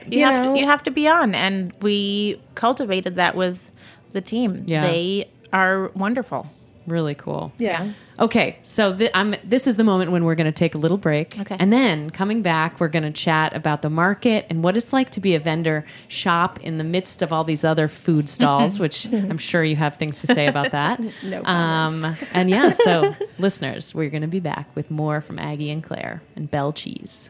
You, 0.08 0.20
You 0.20 0.26
have 0.26 0.46
know? 0.46 0.54
to 0.54 0.60
you 0.60 0.66
have 0.68 0.84
to 0.84 0.92
be 0.92 1.08
on 1.08 1.36
and 1.36 1.74
we 1.82 2.42
cultivated 2.56 3.16
that 3.16 3.36
with 3.36 3.72
the 4.12 4.22
team. 4.22 4.64
Yeah. 4.68 4.84
They 4.88 5.30
are 5.52 5.90
wonderful. 5.96 6.48
Really 6.88 7.16
cool. 7.16 7.52
yeah. 7.58 7.94
Okay, 8.20 8.60
so 8.64 8.94
th- 8.94 9.12
I'm, 9.14 9.34
this 9.46 9.66
is 9.66 9.78
the 9.78 9.84
moment 9.86 10.12
when 10.12 10.26
we're 10.26 10.36
going 10.36 10.46
to 10.46 10.52
take 10.52 10.76
a 10.76 10.78
little 10.78 10.98
break. 10.98 11.40
Okay. 11.40 11.56
And 11.58 11.72
then 11.72 12.10
coming 12.10 12.42
back, 12.42 12.82
we're 12.82 12.90
going 12.90 13.04
to 13.04 13.12
chat 13.12 13.56
about 13.56 13.82
the 13.82 13.90
market 13.90 14.46
and 14.50 14.62
what 14.62 14.76
it's 14.76 14.92
like 14.92 15.10
to 15.12 15.22
be 15.22 15.36
a 15.36 15.40
vendor 15.40 15.86
shop 16.10 16.60
in 16.60 16.78
the 16.80 16.84
midst 16.84 17.22
of 17.22 17.32
all 17.32 17.46
these 17.46 17.64
other 17.64 17.88
food 17.88 18.28
stalls, 18.38 18.78
which 18.78 19.06
I'm 19.14 19.38
sure 19.38 19.64
you 19.64 19.78
have 19.78 19.96
things 19.96 20.20
to 20.22 20.28
say 20.28 20.48
about 20.48 20.72
that. 20.72 21.00
No 21.24 21.44
comment. 21.44 22.04
Um, 22.04 22.28
and 22.34 22.50
yeah, 22.50 22.72
so 22.72 23.16
listeners, 23.40 23.96
we're 23.96 24.10
going 24.10 24.22
to 24.24 24.28
be 24.28 24.42
back 24.42 24.68
with 24.76 24.92
more 24.92 25.22
from 25.22 25.40
Aggie 25.40 25.72
and 25.72 25.82
Claire 25.82 26.22
and 26.36 26.52
Bell 26.52 26.74
Cheese. 26.74 27.30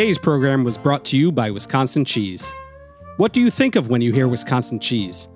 Today's 0.00 0.18
program 0.18 0.64
was 0.64 0.78
brought 0.78 1.04
to 1.04 1.18
you 1.18 1.30
by 1.30 1.50
Wisconsin 1.50 2.06
Cheese. 2.06 2.54
What 3.18 3.34
do 3.34 3.40
you 3.42 3.50
think 3.50 3.76
of 3.76 3.88
when 3.88 4.00
you 4.00 4.14
hear 4.14 4.28
Wisconsin 4.28 4.80
cheese? 4.80 5.28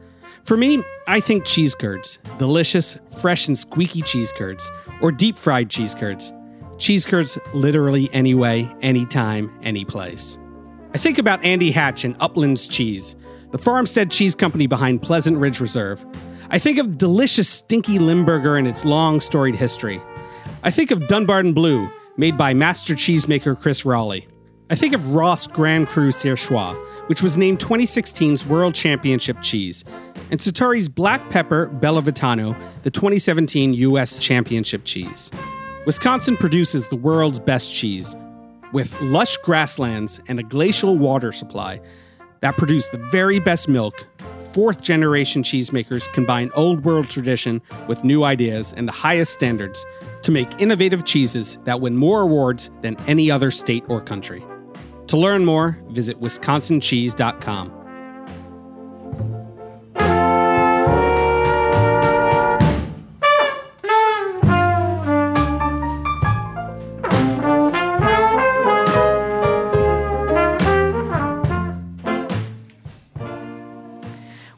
For 0.44 0.56
me, 0.56 0.82
I 1.06 1.20
think 1.20 1.44
cheese 1.44 1.74
curds. 1.74 2.18
Delicious, 2.38 2.96
fresh, 3.20 3.46
and 3.46 3.58
squeaky 3.58 4.00
cheese 4.00 4.32
curds. 4.32 4.72
Or 5.02 5.12
deep 5.12 5.36
fried 5.36 5.68
cheese 5.68 5.94
curds. 5.94 6.32
Cheese 6.78 7.04
curds 7.04 7.36
literally 7.52 8.08
any 8.14 8.34
way, 8.34 8.66
anytime, 8.80 9.54
any 9.62 9.84
place. 9.84 10.38
I 10.94 10.96
think 10.96 11.18
about 11.18 11.44
Andy 11.44 11.70
Hatch 11.70 12.02
and 12.02 12.16
Uplands 12.20 12.66
Cheese, 12.66 13.16
the 13.50 13.58
farmstead 13.58 14.10
cheese 14.10 14.34
company 14.34 14.66
behind 14.66 15.02
Pleasant 15.02 15.36
Ridge 15.36 15.60
Reserve. 15.60 16.02
I 16.48 16.58
think 16.58 16.78
of 16.78 16.96
delicious 16.96 17.50
Stinky 17.50 17.98
Limburger 17.98 18.56
and 18.56 18.66
its 18.66 18.86
long 18.86 19.20
storied 19.20 19.56
history. 19.56 20.00
I 20.62 20.70
think 20.70 20.90
of 20.90 21.06
Dunbarton 21.06 21.52
Blue, 21.52 21.86
made 22.16 22.38
by 22.38 22.54
master 22.54 22.94
cheesemaker 22.94 23.60
Chris 23.60 23.82
Roelli. 23.82 24.26
I 24.74 24.76
think 24.76 24.92
of 24.92 25.14
Roth 25.14 25.52
Grand 25.52 25.86
Cru 25.86 26.08
Surchoix, 26.08 26.74
which 27.06 27.22
was 27.22 27.38
named 27.38 27.60
2016's 27.60 28.44
World 28.44 28.74
Championship 28.74 29.40
cheese, 29.40 29.84
and 30.32 30.42
Sartori's 30.42 30.88
Black 30.88 31.30
Pepper 31.30 31.66
Bella 31.66 32.02
Vitano, 32.02 32.60
the 32.82 32.90
2017 32.90 33.72
U.S. 33.72 34.18
Championship 34.18 34.82
cheese. 34.84 35.30
Wisconsin 35.86 36.36
produces 36.36 36.88
the 36.88 36.96
world's 36.96 37.38
best 37.38 37.72
cheese, 37.72 38.16
with 38.72 39.00
lush 39.00 39.36
grasslands 39.36 40.20
and 40.26 40.40
a 40.40 40.42
glacial 40.42 40.98
water 40.98 41.30
supply 41.30 41.80
that 42.40 42.56
produce 42.56 42.88
the 42.88 42.98
very 43.12 43.38
best 43.38 43.68
milk. 43.68 44.08
Fourth 44.52 44.80
generation 44.80 45.44
cheesemakers 45.44 46.12
combine 46.12 46.50
old 46.56 46.84
world 46.84 47.08
tradition 47.08 47.62
with 47.86 48.02
new 48.02 48.24
ideas 48.24 48.74
and 48.76 48.88
the 48.88 48.92
highest 48.92 49.34
standards 49.34 49.86
to 50.22 50.32
make 50.32 50.60
innovative 50.60 51.04
cheeses 51.04 51.58
that 51.62 51.80
win 51.80 51.94
more 51.94 52.22
awards 52.22 52.72
than 52.82 52.96
any 53.06 53.30
other 53.30 53.52
state 53.52 53.84
or 53.86 54.00
country. 54.00 54.44
To 55.08 55.16
learn 55.16 55.44
more, 55.44 55.78
visit 55.88 56.20
wisconsincheese.com. 56.20 57.84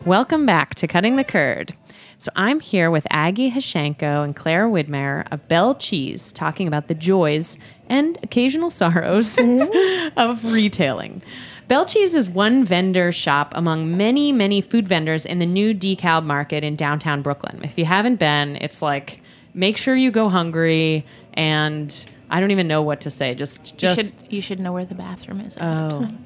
Welcome 0.07 0.47
back 0.47 0.77
to 0.77 0.87
Cutting 0.87 1.17
the 1.17 1.25
Curd. 1.25 1.75
So 2.19 2.31
I'm 2.37 2.61
here 2.61 2.93
with 2.93 3.05
Aggie 3.11 3.51
Hashenko 3.51 4.23
and 4.23 4.37
Claire 4.37 4.69
Widmer 4.69 5.27
of 5.33 5.49
Bell 5.49 5.75
Cheese 5.75 6.33
talking 6.33 6.69
about 6.69 6.87
the 6.87 6.95
joys 6.95 7.59
and 7.89 8.19
occasional 8.23 8.71
sorrows 8.71 9.39
of 10.17 10.53
retailing. 10.53 11.23
Bell 11.69 11.85
Cheese 11.85 12.15
is 12.15 12.29
one 12.29 12.65
vendor 12.65 13.11
shop 13.11 13.53
among 13.57 13.97
many, 13.97 14.33
many 14.33 14.61
food 14.61 14.87
vendors 14.87 15.27
in 15.27 15.41
the 15.41 15.47
new 15.47 15.75
DeKalb 15.75 16.25
market 16.25 16.63
in 16.63 16.77
downtown 16.77 17.23
Brooklyn. 17.23 17.61
If 17.65 17.77
you 17.77 17.85
haven't 17.85 18.17
been, 18.17 18.57
it's 18.57 18.83
like 18.83 19.21
make 19.53 19.77
sure 19.77 19.97
you 19.97 20.11
go 20.13 20.29
hungry 20.29 21.05
and 21.35 22.07
I 22.31 22.41
don't 22.41 22.53
even 22.53 22.69
know 22.69 22.83
what 22.83 23.01
to 23.03 23.11
say. 23.11 23.35
Just 23.35 23.83
You 23.83 23.95
should 23.95 24.13
you 24.29 24.41
should 24.41 24.61
know 24.61 24.73
where 24.73 24.85
the 24.85 24.95
bathroom 24.95 25.41
is. 25.41 25.57
At 25.57 25.61
that 25.61 25.95
oh 25.95 26.01
time. 26.01 26.26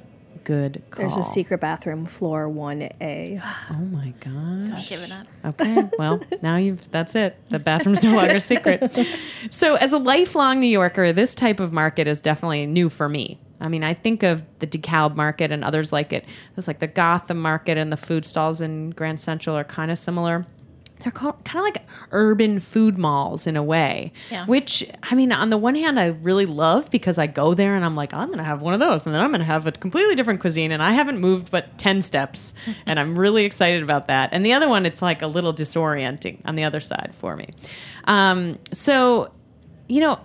Good 0.51 0.83
call. 0.91 1.03
There's 1.03 1.17
a 1.17 1.23
secret 1.23 1.61
bathroom, 1.61 2.05
floor 2.05 2.49
one 2.49 2.83
A. 3.01 3.41
Oh 3.71 3.75
my 3.75 4.13
gosh. 4.21 4.69
Don't 4.69 4.89
give 4.89 5.03
it 5.03 5.13
up. 5.13 5.27
Okay, 5.45 5.89
well, 5.99 6.21
now 6.43 6.57
you've 6.57 6.91
that's 6.91 7.15
it. 7.15 7.37
The 7.51 7.59
bathroom's 7.59 8.03
no 8.03 8.15
longer 8.15 8.41
secret. 8.41 8.99
So, 9.51 9.75
as 9.77 9.93
a 9.93 9.99
lifelong 9.99 10.61
New 10.61 10.67
Yorker, 10.67 11.13
this 11.13 11.35
type 11.35 11.61
of 11.61 11.73
market 11.73 12.07
is 12.07 12.21
definitely 12.21 12.67
new 12.67 12.89
for 12.91 13.09
me. 13.09 13.41
I 13.61 13.69
mean, 13.69 13.83
I 13.83 13.95
think 13.95 14.23
of 14.23 14.43
the 14.59 14.67
DeKalb 14.67 15.17
market 15.17 15.51
and 15.51 15.65
others 15.65 15.93
like 15.93 16.13
it. 16.13 16.25
It's 16.57 16.67
like 16.69 16.79
the 16.79 16.87
Gotham 16.87 17.41
market 17.41 17.79
and 17.79 17.91
the 17.91 17.97
food 17.97 18.25
stalls 18.25 18.61
in 18.61 18.91
Grand 18.91 19.19
Central 19.19 19.57
are 19.57 19.65
kind 19.65 19.91
of 19.91 19.99
similar. 19.99 20.47
They're 21.01 21.13
kind 21.13 21.35
of 21.55 21.63
like 21.63 21.83
urban 22.13 22.61
food 22.61 22.99
malls 22.99 23.47
in 23.47 23.57
a 23.57 23.63
way, 23.63 24.13
Yeah. 24.31 24.47
which 24.47 24.89
I 25.03 25.15
mean, 25.15 25.33
on 25.33 25.51
the 25.51 25.57
one 25.59 25.75
hand, 25.75 25.99
I 25.99 26.07
really 26.09 26.47
love 26.47 26.91
because 26.91 27.19
I 27.19 27.27
go 27.27 27.55
there 27.55 27.75
and 27.75 27.85
I'm 27.85 27.97
like, 27.97 28.13
I'm 28.15 28.27
going 28.29 28.39
to 28.39 28.45
have 28.45 28.61
one 28.61 28.75
of 28.75 28.81
those, 28.81 29.07
and 29.07 29.15
then 29.15 29.21
I'm 29.23 29.31
going 29.31 29.41
to 29.41 29.45
have 29.47 29.67
a 29.67 29.73
completely 29.73 30.15
different 30.15 30.41
cuisine, 30.41 30.73
and 30.73 30.83
I 30.83 30.93
haven't 30.93 31.19
moved 31.19 31.51
but 31.51 31.79
10 31.79 32.03
steps, 32.03 32.53
and 32.87 33.01
I'm 33.01 33.19
really 33.19 33.45
excited 33.45 33.83
about 33.83 34.09
that. 34.09 34.29
And 34.33 34.45
the 34.45 34.53
other 34.53 34.69
one, 34.69 34.85
it's 34.87 35.01
like 35.03 35.23
a 35.23 35.27
little 35.27 35.55
disorienting 35.55 36.41
on 36.45 36.55
the 36.55 36.65
other 36.65 36.81
side 36.81 37.13
for 37.19 37.35
me. 37.37 37.49
Um, 38.05 38.59
so, 38.73 39.33
you 39.89 40.01
know, 40.01 40.21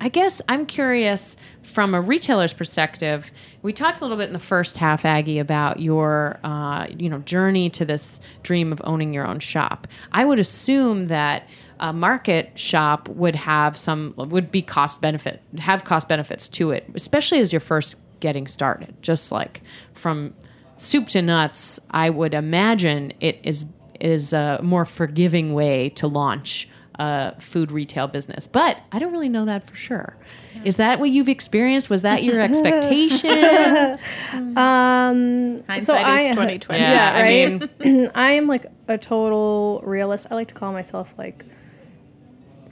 I 0.00 0.08
guess 0.08 0.42
I'm 0.48 0.66
curious 0.66 1.36
from 1.74 1.92
a 1.92 2.00
retailer's 2.00 2.52
perspective. 2.52 3.32
We 3.62 3.72
talked 3.72 4.00
a 4.00 4.04
little 4.04 4.16
bit 4.16 4.28
in 4.28 4.32
the 4.32 4.38
first 4.38 4.78
half, 4.78 5.04
Aggie, 5.04 5.40
about 5.40 5.80
your 5.80 6.38
uh, 6.44 6.86
you 6.96 7.10
know 7.10 7.18
journey 7.18 7.68
to 7.70 7.84
this 7.84 8.20
dream 8.44 8.72
of 8.72 8.80
owning 8.84 9.12
your 9.12 9.26
own 9.26 9.40
shop. 9.40 9.88
I 10.12 10.24
would 10.24 10.38
assume 10.38 11.08
that 11.08 11.48
a 11.80 11.92
market 11.92 12.56
shop 12.56 13.08
would 13.08 13.34
have 13.34 13.76
some 13.76 14.14
would 14.16 14.52
be 14.52 14.62
cost 14.62 15.00
benefit 15.00 15.42
have 15.58 15.84
cost 15.84 16.08
benefits 16.08 16.48
to 16.50 16.70
it, 16.70 16.88
especially 16.94 17.40
as 17.40 17.52
you're 17.52 17.60
first 17.60 17.96
getting 18.20 18.46
started. 18.46 18.94
Just 19.02 19.32
like 19.32 19.60
from 19.94 20.32
soup 20.76 21.08
to 21.08 21.22
nuts, 21.22 21.80
I 21.90 22.08
would 22.08 22.34
imagine 22.34 23.12
it 23.18 23.40
is 23.42 23.66
is 24.00 24.32
a 24.32 24.60
more 24.62 24.84
forgiving 24.84 25.54
way 25.54 25.88
to 25.90 26.06
launch 26.06 26.68
a 26.96 27.40
food 27.40 27.70
retail 27.72 28.06
business. 28.08 28.46
But 28.46 28.78
I 28.92 28.98
don't 28.98 29.12
really 29.12 29.28
know 29.28 29.44
that 29.46 29.66
for 29.68 29.74
sure. 29.74 30.16
Is 30.64 30.76
that 30.76 31.00
what 31.00 31.10
you've 31.10 31.28
experienced? 31.28 31.90
Was 31.90 32.02
that 32.02 32.22
your 32.22 32.40
expectation? 32.48 33.98
Um, 34.56 35.62
Hindsight 35.68 35.82
so 35.82 35.94
I, 35.94 36.20
is 36.20 36.36
twenty 36.36 36.58
twenty. 36.58 36.82
Yeah, 36.82 37.12
I 37.14 37.22
right. 37.22 37.80
mean- 37.84 38.10
I 38.14 38.32
am 38.32 38.46
like 38.46 38.66
a 38.88 38.96
total 38.98 39.82
realist. 39.84 40.28
I 40.30 40.34
like 40.34 40.48
to 40.48 40.54
call 40.54 40.72
myself 40.72 41.14
like 41.18 41.44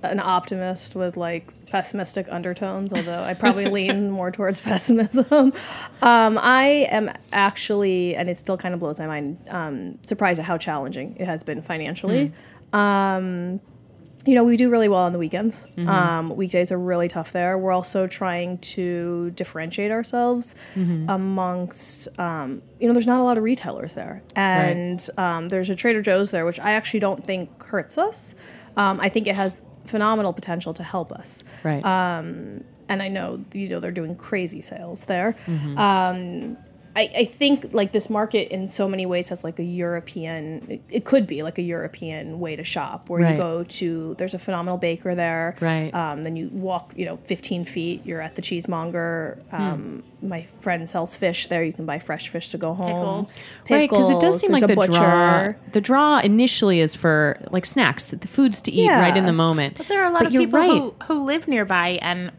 an 0.03 0.21
optimist 0.21 0.95
with 0.95 1.17
like 1.17 1.53
pessimistic 1.67 2.27
undertones, 2.31 2.93
although 2.93 3.23
I 3.23 3.35
probably 3.35 3.67
lean 3.71 4.11
more 4.11 4.31
towards 4.31 4.61
pessimism. 4.61 5.53
Um, 6.03 6.39
I 6.39 6.87
am 6.91 7.11
actually, 7.33 8.15
and 8.15 8.29
it 8.29 8.39
still 8.39 8.57
kind 8.57 8.75
of 8.75 8.81
blows 8.81 8.99
my 8.99 9.07
mind, 9.07 9.39
um, 9.49 9.99
surprised 10.03 10.39
at 10.39 10.47
how 10.47 10.59
challenging 10.59 11.17
it 11.19 11.27
has 11.27 11.43
been 11.43 11.63
financially. 11.63 12.33
Um, 12.73 13.61
you 14.25 14.35
know, 14.37 14.45
we 14.45 14.57
do 14.57 14.71
really 14.71 14.89
well 14.89 15.01
on 15.01 15.13
the 15.13 15.19
weekends. 15.19 15.69
Um, 15.89 16.31
weekdays 16.37 16.71
are 16.71 16.79
really 16.79 17.09
tough 17.09 17.33
there. 17.33 17.59
We're 17.59 17.73
also 17.73 18.07
trying 18.07 18.59
to 18.59 19.31
differentiate 19.33 19.91
ourselves 19.91 20.55
amongst, 21.09 22.09
um, 22.19 22.63
you 22.79 22.87
know, 22.87 22.93
there's 22.93 23.07
not 23.07 23.21
a 23.21 23.25
lot 23.25 23.37
of 23.39 23.45
retailers 23.45 23.95
there. 23.95 24.23
And 24.37 25.09
um, 25.19 25.49
there's 25.49 25.71
a 25.71 25.75
Trader 25.75 26.03
Joe's 26.03 26.31
there, 26.31 26.45
which 26.45 26.61
I 26.61 26.73
actually 26.73 27.01
don't 27.01 27.25
think 27.25 27.63
hurts 27.65 27.99
us. 27.99 28.35
Um, 28.77 29.01
I 29.01 29.09
think 29.09 29.27
it 29.27 29.35
has 29.35 29.63
phenomenal 29.87 30.33
potential 30.33 30.73
to 30.75 30.83
help 30.83 31.11
us. 31.13 31.43
right. 31.65 31.85
And 32.89 33.03
I 33.03 33.09
know, 33.09 33.45
you 33.55 33.69
know, 33.69 33.81
they're 33.81 33.91
doing 33.91 34.15
crazy 34.17 34.61
sales 34.61 35.07
there. 35.07 35.35
Um, 35.79 36.57
I, 36.95 37.11
I 37.17 37.25
think 37.25 37.73
like 37.73 37.93
this 37.93 38.11
market 38.11 38.53
in 38.53 38.69
so 38.69 38.87
many 38.89 39.07
ways 39.07 39.31
has 39.31 39.43
like 39.45 39.59
a 39.59 39.65
European 39.65 40.67
it, 40.69 40.83
it 40.91 41.05
could 41.05 41.27
be 41.27 41.43
like 41.43 41.59
a 41.59 41.63
European 41.63 42.39
way 42.41 42.57
to 42.57 42.65
shop 42.65 43.09
where 43.09 43.23
Right. 43.23 43.33
you 43.33 43.37
go 43.39 43.65
to 43.65 44.15
there's 44.19 44.35
a 44.35 44.39
phenomenal 44.39 44.79
baker 44.79 45.15
there 45.15 45.57
Right. 45.61 45.93
um, 45.95 46.23
then 46.23 46.37
you 46.37 46.49
walk 46.53 46.93
you 46.97 47.05
know 47.07 47.17
15 47.25 47.65
feet 47.65 48.05
you're 48.05 48.21
at 48.21 48.35
the 48.37 48.43
cheesemonger 48.43 49.39
um, 49.53 50.03
my 50.23 50.43
friend 50.43 50.89
sells 50.89 51.17
fish 51.17 51.47
there 51.47 51.65
you 51.65 51.73
can 51.73 51.87
buy 51.87 51.99
fresh 51.99 52.29
fish 52.29 52.51
to 52.51 52.59
go 52.59 52.75
home 52.75 52.93
Pickles. 52.93 53.43
Right, 53.71 53.89
because 53.89 54.11
it 54.11 54.21
does 54.21 54.39
seem 54.41 54.51
There's 54.53 54.63
like 54.63 54.71
a 54.71 54.75
the 54.75 54.87
draw. 54.87 55.53
The 55.73 55.81
draw 55.81 56.19
initially 56.21 56.81
is 56.81 56.95
for 56.95 57.39
like 57.51 57.65
snacks, 57.67 58.05
the, 58.07 58.17
the 58.17 58.29
foods 58.29 58.61
to 58.63 58.71
eat 58.71 58.85
Yeah. 58.85 59.01
right 59.01 59.17
in 59.17 59.27
the 59.27 59.33
moment. 59.33 59.77
But 59.77 59.89
there 59.89 60.01
are 60.03 60.07
a 60.07 60.11
lot 60.11 60.25
But 60.25 60.27
of 60.29 60.33
people 60.35 60.59
right. 60.59 60.71
who, 60.71 60.95
who 61.07 61.25
live 61.25 61.49
nearby 61.49 61.99
and 62.03 62.31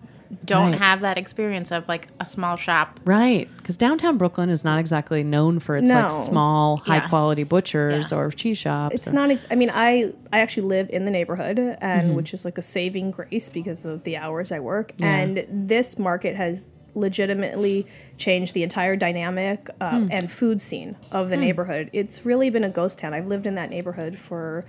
don't 0.46 0.72
Right. 0.72 0.82
have 0.82 1.02
that 1.02 1.18
experience 1.18 1.72
of 1.72 1.88
like 1.88 2.08
a 2.20 2.26
small 2.26 2.56
shop. 2.56 3.00
Right, 3.06 3.50
because 3.58 3.78
downtown 3.78 4.18
Brooklyn 4.18 4.50
is 4.50 4.64
not 4.64 4.80
exactly 4.80 5.24
known 5.24 5.60
for 5.60 5.78
its 5.78 5.92
like 5.92 6.04
No. 6.04 6.10
small, 6.10 6.78
high 6.78 6.98
Yeah. 6.98 7.08
quality 7.10 7.44
butchers 7.44 8.12
Yeah. 8.12 8.18
or 8.18 8.32
cheese 8.32 8.58
shops. 8.58 8.96
It's 8.96 9.10
or- 9.10 9.14
not. 9.14 9.32
Ex- 9.32 9.46
I 9.50 9.56
mean, 9.56 9.72
I 9.74 10.12
I 10.32 10.40
actually 10.40 10.68
live 10.68 10.90
in 10.90 11.06
the 11.06 11.12
neighborhood, 11.12 11.60
and 11.60 12.08
mm-hmm. 12.08 12.16
which 12.16 12.34
is 12.34 12.46
like 12.46 12.58
a 12.58 12.62
saving 12.62 13.12
grace 13.12 13.50
because 13.50 13.86
of 13.86 14.04
the 14.04 14.18
hours 14.18 14.52
I 14.52 14.60
work. 14.60 14.94
And 15.00 15.46
this 15.50 16.00
market 16.00 16.36
has 16.36 16.74
legitimately 16.96 17.88
changed 18.18 18.54
the 18.54 18.64
entire 18.64 18.96
dynamic 18.96 19.70
uh, 19.82 20.00
hmm. 20.00 20.08
and 20.12 20.32
food 20.32 20.62
scene 20.62 20.96
of 21.12 21.30
the 21.30 21.36
hmm. 21.36 21.42
neighborhood. 21.42 21.90
It's 21.94 22.26
really 22.26 22.50
been 22.50 22.64
a 22.64 22.70
ghost 22.70 23.00
town. 23.00 23.14
I've 23.14 23.28
lived 23.28 23.48
in 23.48 23.56
that 23.56 23.70
neighborhood 23.70 24.16
for 24.16 24.66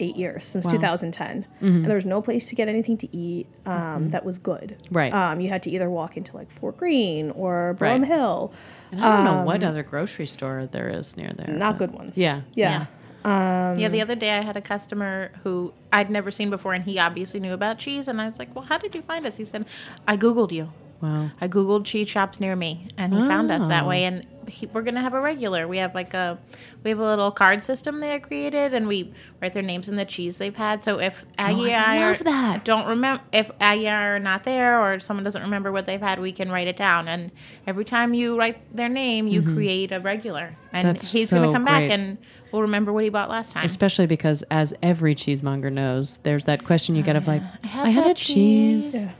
eight 0.00 0.16
years 0.16 0.44
since 0.44 0.66
2010 0.66 1.46
and 1.60 1.84
there 1.86 1.94
was 1.94 2.04
no 2.06 2.20
place 2.20 2.48
to 2.48 2.54
get 2.54 2.66
anything 2.68 2.96
to 2.96 3.16
eat 3.16 3.46
um, 3.66 4.10
that 4.10 4.24
was 4.24 4.38
good 4.38 4.76
Right. 4.90 5.12
um, 5.12 5.40
you 5.40 5.48
had 5.48 5.62
to 5.64 5.70
either 5.70 5.88
walk 5.88 6.16
into 6.16 6.36
like 6.36 6.50
fort 6.50 6.76
greene 6.76 7.30
or 7.30 7.76
Boerum 7.78 8.00
Right. 8.00 8.04
hill 8.08 8.52
And 8.90 9.04
I 9.04 9.16
don't 9.16 9.24
know 9.24 9.42
what 9.44 9.62
other 9.62 9.82
grocery 9.84 10.26
store 10.26 10.66
there 10.70 10.88
is 10.88 11.16
near 11.16 11.32
there. 11.36 11.50
um, 11.50 11.58
not 11.58 11.78
good 11.78 11.92
ones 11.92 12.18
Yeah. 12.18 12.40
yeah, 12.54 12.86
yeah, 13.24 13.88
the 13.88 14.00
other 14.02 14.14
day 14.14 14.32
I 14.32 14.42
had 14.42 14.56
a 14.56 14.60
customer 14.60 15.30
who 15.44 15.72
I'd 15.92 16.10
never 16.10 16.30
seen 16.30 16.50
before, 16.50 16.74
and 16.74 16.84
he 16.84 16.98
obviously 16.98 17.40
knew 17.40 17.54
about 17.54 17.78
cheese. 17.78 18.06
And 18.08 18.20
I 18.20 18.28
was 18.28 18.38
like, 18.38 18.54
"Well, 18.54 18.64
how 18.66 18.76
did 18.76 18.94
you 18.94 19.00
find 19.00 19.24
us?" 19.24 19.36
He 19.38 19.44
said, 19.44 19.64
"I 20.06 20.16
googled 20.18 20.52
you. 20.52 20.72
Wow. 21.04 21.30
I 21.40 21.48
googled 21.48 21.84
cheese 21.84 22.08
shops 22.08 22.40
near 22.40 22.56
me, 22.56 22.88
and 22.96 23.12
he 23.12 23.20
found 23.26 23.50
us 23.50 23.66
that 23.68 23.84
Oh. 23.84 23.88
way. 23.88 24.04
And 24.04 24.26
he, 24.48 24.66
we're 24.66 24.82
gonna 24.82 25.00
have 25.00 25.14
a 25.14 25.20
regular. 25.20 25.66
We 25.68 25.78
have 25.78 25.94
like 25.94 26.14
a 26.14 26.38
we 26.82 26.90
have 26.90 26.98
a 26.98 27.02
little 27.04 27.30
card 27.30 27.62
system 27.62 28.00
they 28.00 28.18
created, 28.20 28.72
and 28.74 28.86
we 28.88 29.12
write 29.40 29.52
their 29.54 29.62
names 29.62 29.88
and 29.88 29.98
the 29.98 30.04
cheese 30.04 30.38
they've 30.38 30.54
had. 30.56 30.82
So 30.84 30.98
if 31.00 31.24
Aggie 31.38 31.72
and 31.72 31.84
I 31.84 31.96
Oh, 31.98 32.00
love 32.10 32.20
are- 32.20 32.24
that. 32.24 32.64
don't 32.64 32.86
remember 32.86 33.22
if 33.32 33.50
Aggie 33.60 33.86
and 33.86 33.96
I 33.98 34.04
are 34.06 34.18
not 34.18 34.44
there, 34.44 34.80
or 34.80 34.98
someone 35.00 35.24
doesn't 35.24 35.42
remember 35.42 35.72
what 35.72 35.86
they've 35.86 36.00
had, 36.00 36.20
we 36.20 36.32
can 36.32 36.50
write 36.50 36.68
it 36.68 36.76
down. 36.76 37.06
And 37.08 37.30
every 37.66 37.84
time 37.84 38.14
you 38.14 38.38
write 38.38 38.58
their 38.74 38.88
name, 38.88 39.28
you 39.28 39.42
create 39.42 39.92
a 39.92 40.00
regular, 40.00 40.56
and 40.72 40.86
Mm-hmm. 40.86 40.92
That's 40.94 41.12
he's 41.12 41.30
gonna 41.30 41.52
come 41.52 41.64
great. 41.64 41.88
back 41.88 41.90
and. 41.90 42.18
We'll 42.54 42.62
remember 42.62 42.92
what 42.92 43.02
he 43.02 43.10
bought 43.10 43.28
last 43.28 43.52
time. 43.52 43.64
Especially 43.64 44.06
because, 44.06 44.44
as 44.48 44.72
every 44.80 45.16
cheesemonger 45.16 45.72
knows, 45.72 46.18
there's 46.18 46.44
that 46.44 46.62
question 46.62 46.94
you 46.94 47.02
get 47.02 47.16
of 47.16 47.26
like, 47.26 47.42
I 47.64 47.66
had 47.66 47.94
had, 47.94 48.04
a 48.04 48.08
that 48.10 48.16
cheese. 48.16 48.92
cheese." 48.92 49.12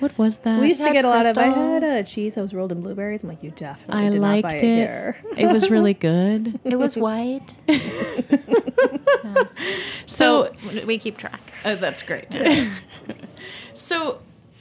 What 0.00 0.18
was 0.18 0.38
that? 0.38 0.60
We 0.60 0.66
used 0.66 0.80
to 0.80 0.86
had 0.86 0.92
get 0.94 1.04
a 1.04 1.08
lot 1.08 1.24
of. 1.24 1.38
I 1.38 1.44
had 1.44 1.84
a 1.84 2.02
cheese 2.02 2.34
that 2.34 2.42
was 2.42 2.52
rolled 2.52 2.72
in 2.72 2.82
blueberries. 2.82 3.22
I'm 3.22 3.28
like, 3.28 3.44
you 3.44 3.52
definitely 3.52 4.06
I 4.06 4.10
did 4.10 4.20
liked 4.20 4.42
not 4.42 4.50
buy 4.50 4.56
it. 4.56 4.64
it, 4.64 4.76
here. 4.76 5.16
it 5.36 5.46
was 5.52 5.70
really 5.70 5.94
good. 5.94 6.58
It 6.64 6.76
was 6.76 6.96
white. 6.96 7.56
So, 10.06 10.52
so 10.64 10.84
we 10.84 10.98
keep 10.98 11.16
track. 11.16 11.40
Oh, 11.64 11.76
that's 11.76 12.02
great. 12.02 12.36
so, 13.74 14.18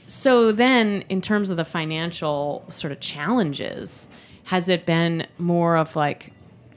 so 0.07 0.51
then, 0.51 1.03
in 1.09 1.19
terms 1.19 1.49
of 1.49 1.57
the 1.57 1.65
financial 1.65 2.63
sort 2.69 2.91
of 2.93 2.99
challenges, 2.99 4.07
has 4.45 4.69
it 4.69 4.85
been 4.85 5.25
more 5.37 5.77
of 5.77 5.95
like 5.95 6.32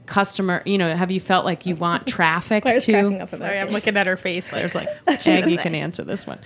customer? 0.07 0.62
You 0.64 0.79
know, 0.79 0.95
have 0.97 1.11
you 1.11 1.21
felt 1.21 1.45
like 1.45 1.66
you 1.66 1.77
want 1.77 2.07
traffic 2.07 2.62
Claire's 2.62 2.87
to? 2.87 2.92
cracking 2.92 3.23
up 3.23 3.33
at 3.33 3.38
Sorry. 3.38 3.59
I'm 3.59 3.71
looking 3.71 3.97
at 3.97 4.07
her 4.07 4.16
face. 4.16 4.51
There's 4.51 4.75
like, 4.75 4.88
Egg, 5.27 5.51
you 5.51 5.59
can 5.59 5.75
answer 5.75 6.05
this 6.05 6.27
one. 6.27 6.38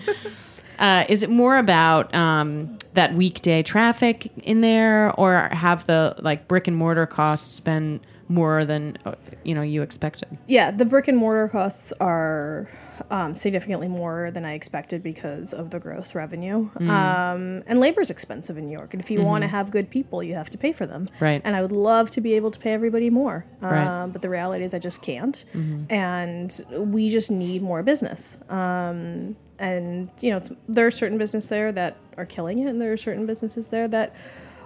Uh, 0.79 1.05
is 1.09 1.23
it 1.23 1.31
more 1.31 1.59
about 1.59 2.14
um, 2.14 2.79
that 2.94 3.14
weekday 3.14 3.62
traffic 3.62 4.31
in 4.42 4.62
there, 4.62 5.12
or 5.18 5.49
have 5.53 5.87
the 5.87 6.14
like 6.20 6.49
brick 6.49 6.66
and 6.66 6.77
mortar 6.77 7.07
costs 7.07 7.61
been 7.61 8.01
more 8.31 8.64
than 8.64 8.97
uh, 9.05 9.14
you 9.45 9.55
know 9.55 9.62
you 9.62 9.83
expected? 9.83 10.38
Yeah, 10.47 10.71
the 10.71 10.85
brick 10.85 11.09
and 11.09 11.19
mortar 11.19 11.49
costs 11.49 11.93
are 12.01 12.69
um, 13.11 13.35
significantly 13.35 13.88
more 13.88 14.31
than 14.31 14.45
I 14.45 14.55
expected 14.55 15.03
because 15.03 15.53
of 15.53 15.71
the 15.71 15.81
gross 15.81 16.14
revenue. 16.14 16.71
Mm. 16.71 16.88
Um, 16.88 17.62
and 17.66 17.81
labor 17.81 18.01
is 18.01 18.11
expensive 18.11 18.57
in 18.57 18.66
New 18.66 18.73
York, 18.73 18.95
and 18.95 19.03
if 19.03 19.11
you 19.11 19.21
want 19.23 19.43
to 19.43 19.49
have 19.49 19.71
good 19.71 19.90
people, 19.90 20.23
you 20.23 20.35
have 20.35 20.49
to 20.51 20.59
pay 20.59 20.73
for 20.73 20.87
them. 20.87 21.07
Mm-hmm. 21.07 21.25
Right. 21.25 21.43
And 21.45 21.57
I 21.57 21.61
would 21.61 21.73
love 21.73 22.11
to 22.12 22.21
be 22.21 22.35
able 22.35 22.51
to 22.53 22.59
pay 22.59 22.73
everybody 22.73 23.11
more, 23.11 23.45
um, 23.61 23.71
Right. 23.71 23.87
Mm-hmm. 23.87 24.12
but 24.12 24.23
the 24.23 24.29
reality 24.31 24.64
is 24.64 24.75
I 24.75 24.79
just 24.79 25.03
can't. 25.03 25.45
And 25.90 26.61
we 26.71 27.11
just 27.11 27.31
need 27.31 27.62
more 27.62 27.83
business. 27.83 28.38
Um, 28.49 29.37
and 29.59 30.11
you 30.21 30.31
know, 30.31 30.37
it's, 30.38 30.51
there 30.69 30.87
are 30.87 30.90
certain 30.90 31.19
businesses 31.19 31.51
there 31.51 31.73
that 31.73 31.97
are 32.16 32.27
killing 32.27 32.61
it, 32.61 32.69
and 32.71 32.81
there 32.81 32.93
are 32.93 32.97
certain 32.97 33.27
businesses 33.27 33.69
there 33.69 33.88
that 33.88 34.14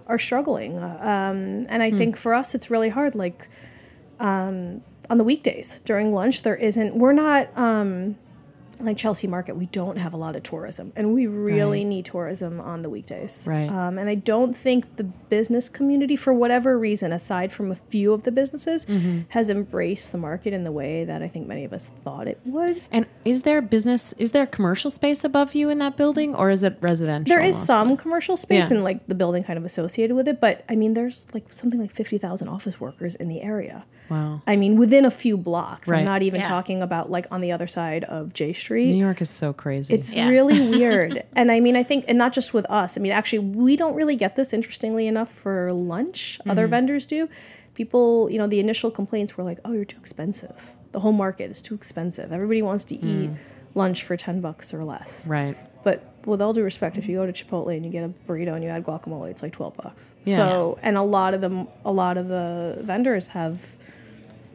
are 0.06 0.18
struggling. 0.18 0.78
Um, 0.78 1.66
and 1.68 1.82
I 1.82 1.90
Hmm. 1.90 1.96
think 1.98 2.16
for 2.16 2.34
us, 2.34 2.54
it's 2.54 2.70
really 2.70 2.90
hard. 2.90 3.14
Like 3.14 3.48
on 4.20 5.18
the 5.18 5.24
weekdays 5.24 5.80
during 5.84 6.14
lunch 6.14 6.42
there 6.42 6.56
isn't 6.56 6.96
we're 6.96 7.12
not 7.12 7.48
um 7.58 8.16
like 8.86 8.96
Chelsea 8.96 9.26
Market, 9.26 9.56
we 9.56 9.66
don't 9.66 9.96
have 9.98 10.12
a 10.12 10.16
lot 10.16 10.36
of 10.36 10.42
tourism, 10.42 10.92
and 10.96 11.12
we 11.14 11.26
really 11.26 11.80
Right. 11.80 11.86
need 11.86 12.04
tourism 12.04 12.60
on 12.60 12.82
the 12.82 12.90
weekdays. 12.90 13.44
Right. 13.46 13.68
Um, 13.70 13.98
and 13.98 14.08
I 14.08 14.14
don't 14.14 14.56
think 14.56 14.96
the 14.96 15.04
business 15.04 15.68
community, 15.68 16.16
for 16.16 16.32
whatever 16.32 16.78
reason, 16.78 17.12
aside 17.12 17.52
from 17.52 17.70
a 17.70 17.74
few 17.74 18.12
of 18.12 18.22
the 18.24 18.32
businesses, 18.32 18.86
Mm-hmm. 18.86 19.20
has 19.28 19.50
embraced 19.50 20.12
the 20.12 20.18
market 20.18 20.52
in 20.52 20.64
the 20.64 20.72
way 20.72 21.04
that 21.04 21.22
I 21.22 21.28
think 21.28 21.46
many 21.48 21.64
of 21.64 21.72
us 21.72 21.90
thought 22.02 22.28
it 22.28 22.38
would. 22.44 22.82
And 22.92 23.06
is 23.24 23.42
there 23.42 23.60
business? 23.62 24.12
Is 24.14 24.32
there 24.32 24.46
commercial 24.46 24.90
space 24.90 25.24
above 25.24 25.54
you 25.54 25.70
in 25.70 25.78
that 25.78 25.96
building, 25.96 26.34
or 26.34 26.50
is 26.50 26.62
it 26.62 26.76
residential? 26.80 27.34
There 27.34 27.44
is 27.44 27.56
some 27.56 27.96
commercial 27.96 28.36
space 28.36 28.70
Yeah. 28.70 28.76
and 28.76 28.84
like 28.84 29.06
the 29.06 29.14
building 29.14 29.44
kind 29.44 29.58
of 29.58 29.64
associated 29.64 30.14
with 30.16 30.28
it, 30.28 30.40
but 30.40 30.64
I 30.68 30.76
mean, 30.76 30.94
there's 30.94 31.26
like 31.34 31.50
something 31.52 31.80
like 31.80 31.90
fifty 31.92 32.18
thousand 32.18 32.48
office 32.48 32.80
workers 32.80 33.14
in 33.16 33.28
the 33.28 33.40
area. 33.42 33.84
Wow. 34.10 34.42
I 34.46 34.56
mean, 34.56 34.76
within 34.76 35.04
a 35.04 35.10
few 35.10 35.36
blocks. 35.36 35.88
Right. 35.88 36.00
I'm 36.00 36.04
not 36.04 36.22
even 36.22 36.40
Yeah. 36.40 36.48
talking 36.48 36.82
about 36.82 37.10
like 37.10 37.26
on 37.30 37.40
the 37.40 37.52
other 37.52 37.66
side 37.66 38.04
of 38.04 38.32
Jay 38.34 38.52
Street. 38.52 38.92
New 38.92 38.98
York 39.04 39.20
is 39.22 39.30
so 39.30 39.52
crazy. 39.52 39.94
It's 39.94 40.12
Yeah. 40.12 40.28
really 40.28 40.60
weird. 40.78 41.24
And 41.34 41.50
I 41.50 41.60
mean, 41.60 41.74
I 41.76 41.82
think, 41.82 42.04
and 42.08 42.18
not 42.18 42.32
just 42.32 42.52
with 42.52 42.66
us, 42.70 42.98
I 42.98 43.00
mean, 43.00 43.12
actually, 43.12 43.38
we 43.40 43.76
don't 43.76 43.94
really 43.94 44.16
get 44.16 44.36
this, 44.36 44.52
interestingly 44.52 45.06
enough, 45.06 45.30
for 45.32 45.72
lunch. 45.72 46.38
Mm-hmm. 46.40 46.50
Other 46.50 46.66
vendors 46.66 47.06
do. 47.06 47.28
People, 47.74 48.28
you 48.30 48.38
know, 48.38 48.46
the 48.46 48.60
initial 48.60 48.90
complaints 48.90 49.36
were 49.36 49.44
like, 49.44 49.58
oh, 49.64 49.72
you're 49.72 49.84
too 49.84 49.98
expensive. 49.98 50.72
The 50.92 51.00
whole 51.00 51.12
market 51.12 51.50
is 51.50 51.60
too 51.60 51.74
expensive. 51.74 52.30
Everybody 52.30 52.62
wants 52.62 52.84
to 52.84 52.94
eat 52.96 53.30
lunch 53.74 54.04
for 54.04 54.16
10 54.16 54.40
bucks 54.40 54.72
or 54.72 54.84
less. 54.84 55.26
Mm. 55.26 55.30
right. 55.30 55.56
But 55.82 56.02
with 56.24 56.40
all 56.40 56.54
due 56.54 56.62
respect, 56.62 56.96
if 56.96 57.06
you 57.08 57.18
go 57.18 57.26
to 57.30 57.32
Chipotle 57.32 57.76
and 57.76 57.84
you 57.84 57.90
get 57.92 58.04
a 58.04 58.12
burrito 58.26 58.54
and 58.54 58.64
you 58.64 58.70
add 58.70 58.84
guacamole, 58.84 59.30
it's 59.30 59.42
like 59.42 59.52
12 59.52 59.76
bucks. 59.76 60.14
Yeah. 60.24 60.36
So, 60.36 60.78
and 60.82 60.96
a 60.96 61.02
lot 61.02 61.34
of 61.34 61.42
them, 61.42 61.68
a 61.84 61.92
lot 61.92 62.16
of 62.16 62.28
the 62.28 62.78
vendors 62.80 63.28
have 63.28 63.76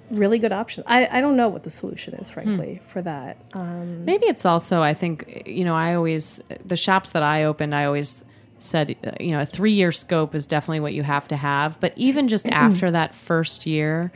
really 0.10 0.40
good 0.40 0.52
options. 0.52 0.86
I, 0.88 1.08
I 1.08 1.22
don't 1.22 1.36
know 1.36 1.50
what 1.50 1.64
the 1.64 1.70
solution 1.70 2.14
is, 2.16 2.30
frankly, 2.30 2.82
for 2.84 3.02
that. 3.02 3.38
Um, 3.54 4.06
Maybe 4.06 4.26
it's 4.26 4.46
also, 4.46 4.82
I 4.82 4.94
think, 4.94 5.44
you 5.46 5.64
know, 5.64 5.76
I 5.76 5.96
always, 5.96 6.42
the 6.66 6.78
shops 6.78 7.12
that 7.12 7.24
I 7.24 7.44
opened, 7.44 7.76
I 7.76 7.86
always 7.86 8.24
said, 8.60 8.96
uh, 9.06 9.12
you 9.20 9.32
know, 9.32 9.42
a 9.42 9.46
three 9.46 9.72
year 9.72 9.92
scope 9.92 10.36
is 10.36 10.46
definitely 10.46 10.80
what 10.82 10.94
you 10.94 11.04
have 11.04 11.28
to 11.30 11.38
have. 11.38 11.80
But 11.80 11.94
even 11.96 12.28
just 12.28 12.48
after 12.52 12.92
that 12.92 13.16
first 13.16 13.66
year, 13.66 14.12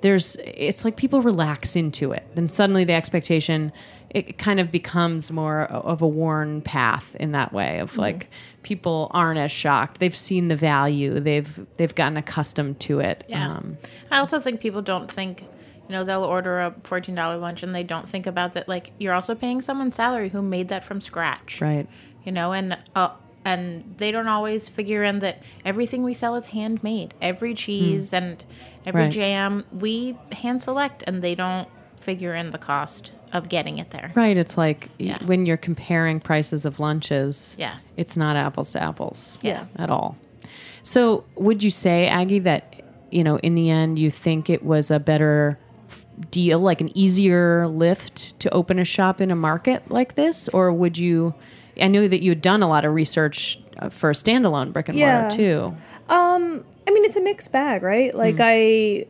there's, 0.00 0.36
it's 0.36 0.84
like 0.84 0.96
people 0.96 1.22
relax 1.22 1.74
into 1.74 2.12
it. 2.12 2.24
Then 2.34 2.48
suddenly 2.48 2.84
the 2.84 2.92
expectation, 2.92 3.72
it 4.10 4.38
kind 4.38 4.58
of 4.58 4.72
becomes 4.72 5.30
more 5.30 5.62
of 5.64 6.00
a 6.02 6.06
worn 6.08 6.62
path 6.62 7.14
in 7.20 7.32
that 7.32 7.52
way 7.52 7.78
of 7.78 7.98
like 7.98 8.30
people 8.62 9.10
aren't 9.12 9.38
as 9.38 9.52
shocked. 9.52 10.00
They've 10.00 10.16
seen 10.16 10.48
the 10.48 10.56
value. 10.56 11.20
They've 11.20 11.66
they've 11.76 11.94
gotten 11.94 12.16
accustomed 12.16 12.80
to 12.80 13.00
it. 13.00 13.24
Yeah. 13.28 13.50
Um, 13.56 13.76
I 14.10 14.18
also 14.18 14.40
think 14.40 14.60
people 14.60 14.80
don't 14.82 15.10
think, 15.10 15.42
you 15.42 15.90
know, 15.90 16.04
they'll 16.04 16.24
order 16.24 16.58
a 16.58 16.74
fourteen 16.82 17.14
dollar 17.14 17.36
lunch 17.36 17.62
and 17.62 17.74
they 17.74 17.82
don't 17.84 18.08
think 18.08 18.26
about 18.26 18.54
that. 18.54 18.66
Like 18.68 18.92
you're 18.98 19.12
also 19.14 19.34
paying 19.34 19.60
someone's 19.60 19.94
salary 19.94 20.30
who 20.30 20.40
made 20.40 20.68
that 20.68 20.84
from 20.84 21.00
scratch, 21.00 21.60
right. 21.60 21.86
You 22.24 22.32
know, 22.32 22.52
and 22.52 22.78
uh, 22.94 23.10
and 23.44 23.94
they 23.98 24.10
don't 24.10 24.28
always 24.28 24.68
figure 24.70 25.04
in 25.04 25.18
that 25.20 25.42
everything 25.64 26.02
we 26.02 26.14
sell 26.14 26.34
is 26.34 26.46
handmade. 26.46 27.12
Every 27.20 27.52
cheese 27.54 28.12
and 28.14 28.42
every 28.86 29.02
Right. 29.02 29.12
jam 29.12 29.64
we 29.70 30.16
hand 30.32 30.62
select, 30.62 31.04
and 31.06 31.20
they 31.22 31.34
don't 31.34 31.68
figure 32.00 32.34
in 32.34 32.50
the 32.50 32.58
cost 32.58 33.12
of 33.32 33.48
getting 33.48 33.78
it 33.78 33.90
there. 33.90 34.12
Right. 34.14 34.36
It's 34.36 34.56
like 34.58 34.88
Yeah. 34.98 35.18
when 35.26 35.46
you're 35.46 35.56
comparing 35.56 36.20
prices 36.20 36.64
of 36.64 36.80
lunches, 36.80 37.56
Yeah. 37.58 37.74
it's 37.96 38.16
not 38.16 38.36
apples 38.36 38.72
to 38.72 38.82
apples 38.82 39.38
Yeah. 39.42 39.64
at 39.76 39.90
all. 39.90 40.16
So, 40.82 41.24
would 41.36 41.62
you 41.62 41.70
say, 41.70 42.06
Aggie, 42.06 42.38
that, 42.40 42.82
you 43.10 43.22
know, 43.22 43.38
in 43.38 43.54
the 43.54 43.68
end, 43.70 43.98
you 43.98 44.10
think 44.10 44.48
it 44.48 44.64
was 44.64 44.90
a 44.90 44.98
better 44.98 45.58
deal, 46.30 46.58
like 46.58 46.80
an 46.80 46.96
easier 46.96 47.68
lift 47.68 48.38
to 48.40 48.50
open 48.54 48.78
a 48.78 48.84
shop 48.84 49.20
in 49.20 49.30
a 49.30 49.36
market 49.36 49.90
like 49.90 50.14
this? 50.14 50.48
Or 50.48 50.72
would 50.72 50.96
you, 50.98 51.34
I 51.80 51.88
knew 51.88 52.08
that 52.08 52.22
you 52.22 52.30
had 52.30 52.42
done 52.42 52.62
a 52.62 52.68
lot 52.68 52.84
of 52.84 52.94
research 52.94 53.58
uh, 53.78 53.88
for 53.90 54.10
a 54.10 54.14
standalone 54.14 54.72
brick 54.72 54.88
and 54.88 54.98
Yeah. 54.98 55.20
mortar 55.22 55.36
too. 55.36 55.74
Um, 56.08 56.64
I 56.86 56.90
mean, 56.90 57.04
it's 57.04 57.16
a 57.16 57.20
mixed 57.20 57.52
bag, 57.52 57.82
right? 57.82 58.12
Like 58.14 58.36
Mm. 58.36 58.40
I. 58.42 59.06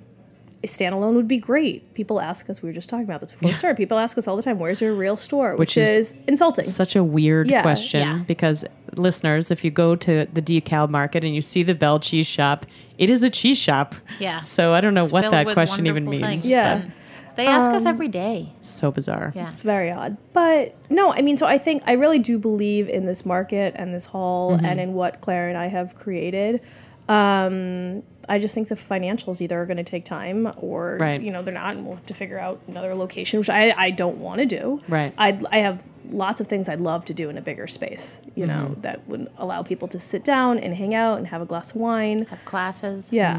A 0.65 0.67
standalone 0.67 1.15
would 1.15 1.29
be 1.29 1.39
great. 1.39 1.95
People 1.95 2.21
ask 2.21 2.51
us. 2.51 2.61
We 2.63 2.69
were 2.69 2.73
just 2.73 2.89
talking 2.89 3.05
about 3.05 3.21
this 3.21 3.31
before 3.31 3.49
we 3.51 3.55
started. 3.55 3.77
People 3.77 3.97
ask 3.99 4.19
us 4.19 4.27
all 4.27 4.35
the 4.35 4.43
time, 4.43 4.59
"Where's 4.59 4.81
your 4.81 4.93
real 4.95 5.17
store?" 5.17 5.53
Which 5.53 5.77
Which, 5.77 5.77
is 5.77 6.13
is, 6.13 6.15
insulting. 6.27 6.65
Such 6.65 6.97
a 6.97 7.05
weird 7.05 7.49
Yeah, 7.49 7.63
question 7.63 8.01
yeah. 8.01 8.25
because 8.27 8.65
listeners, 8.97 9.53
if 9.53 9.63
you 9.65 9.71
go 9.71 9.95
to 9.95 10.27
the 10.33 10.43
DeKalb 10.43 10.91
market 10.91 11.23
and 11.23 11.33
you 11.35 11.41
see 11.41 11.63
the 11.63 11.77
Bell 11.77 12.01
Cheese 12.01 12.27
Shop, 12.27 12.67
it 12.99 13.09
is 13.09 13.23
a 13.23 13.31
cheese 13.31 13.57
shop. 13.59 13.95
Yeah. 14.19 14.41
So 14.41 14.73
I 14.73 14.81
don't 14.81 14.95
know 14.95 15.07
what 15.07 15.31
that 15.31 15.47
question 15.53 15.87
even 15.87 16.07
means. 16.11 16.23
things. 16.23 16.47
Yeah. 16.47 16.79
but 16.81 17.37
They 17.37 17.47
ask 17.47 17.71
us 17.71 17.85
every 17.85 18.09
day. 18.09 18.53
So 18.61 18.91
bizarre. 18.91 19.33
Yeah. 19.37 19.53
It's 19.53 19.63
very 19.63 19.93
odd. 19.93 20.17
But 20.33 20.75
no, 20.91 21.13
I 21.13 21.23
mean, 21.23 21.37
so 21.37 21.47
I 21.47 21.59
think 21.59 21.85
I 21.87 21.93
really 21.93 22.19
do 22.19 22.37
believe 22.37 22.89
in 22.89 23.07
this 23.07 23.25
market 23.25 23.75
and 23.77 23.95
this 23.95 24.07
hall 24.07 24.57
Mm-hmm. 24.57 24.67
and 24.67 24.81
in 24.81 24.95
what 24.95 25.21
Claire 25.21 25.49
and 25.49 25.57
I 25.57 25.67
have 25.69 25.95
created. 25.95 26.61
Um, 27.09 28.03
I 28.29 28.39
just 28.39 28.55
think 28.55 28.69
the 28.69 28.75
financials 28.75 29.41
either 29.41 29.61
are 29.61 29.67
going 29.67 29.77
to 29.79 29.85
take 29.85 30.05
time 30.05 30.53
or 30.59 30.99
Right. 31.01 31.21
you 31.21 31.31
know 31.31 31.43
they're 31.43 31.55
not, 31.55 31.77
and 31.77 31.87
we'll 31.87 31.97
have 31.97 32.07
to 32.07 32.15
figure 32.15 32.39
out 32.39 32.61
another 32.69 32.95
location, 32.95 33.39
which 33.39 33.51
I, 33.51 33.73
I 33.77 33.91
don't 33.91 34.19
want 34.19 34.41
to 34.41 34.47
do. 34.47 34.81
Right. 34.89 35.13
I 35.19 35.39
I 35.51 35.59
have 35.59 35.89
lots 36.11 36.41
of 36.41 36.47
things 36.47 36.69
I'd 36.69 36.81
love 36.81 37.05
to 37.07 37.15
do 37.15 37.29
in 37.29 37.37
a 37.37 37.43
bigger 37.43 37.67
space, 37.67 38.21
you 38.35 38.47
know, 38.47 38.69
Mm-hmm. 38.71 38.81
that 38.83 39.07
would 39.09 39.31
allow 39.37 39.63
people 39.63 39.89
to 39.89 40.01
sit 40.01 40.25
down 40.25 40.59
and 40.59 40.75
hang 40.75 40.95
out 40.95 41.19
and 41.19 41.27
have 41.29 41.43
a 41.43 41.47
glass 41.47 41.71
of 41.73 41.77
wine. 41.77 42.25
Have 42.27 42.45
classes. 42.47 43.11
Yeah. 43.13 43.37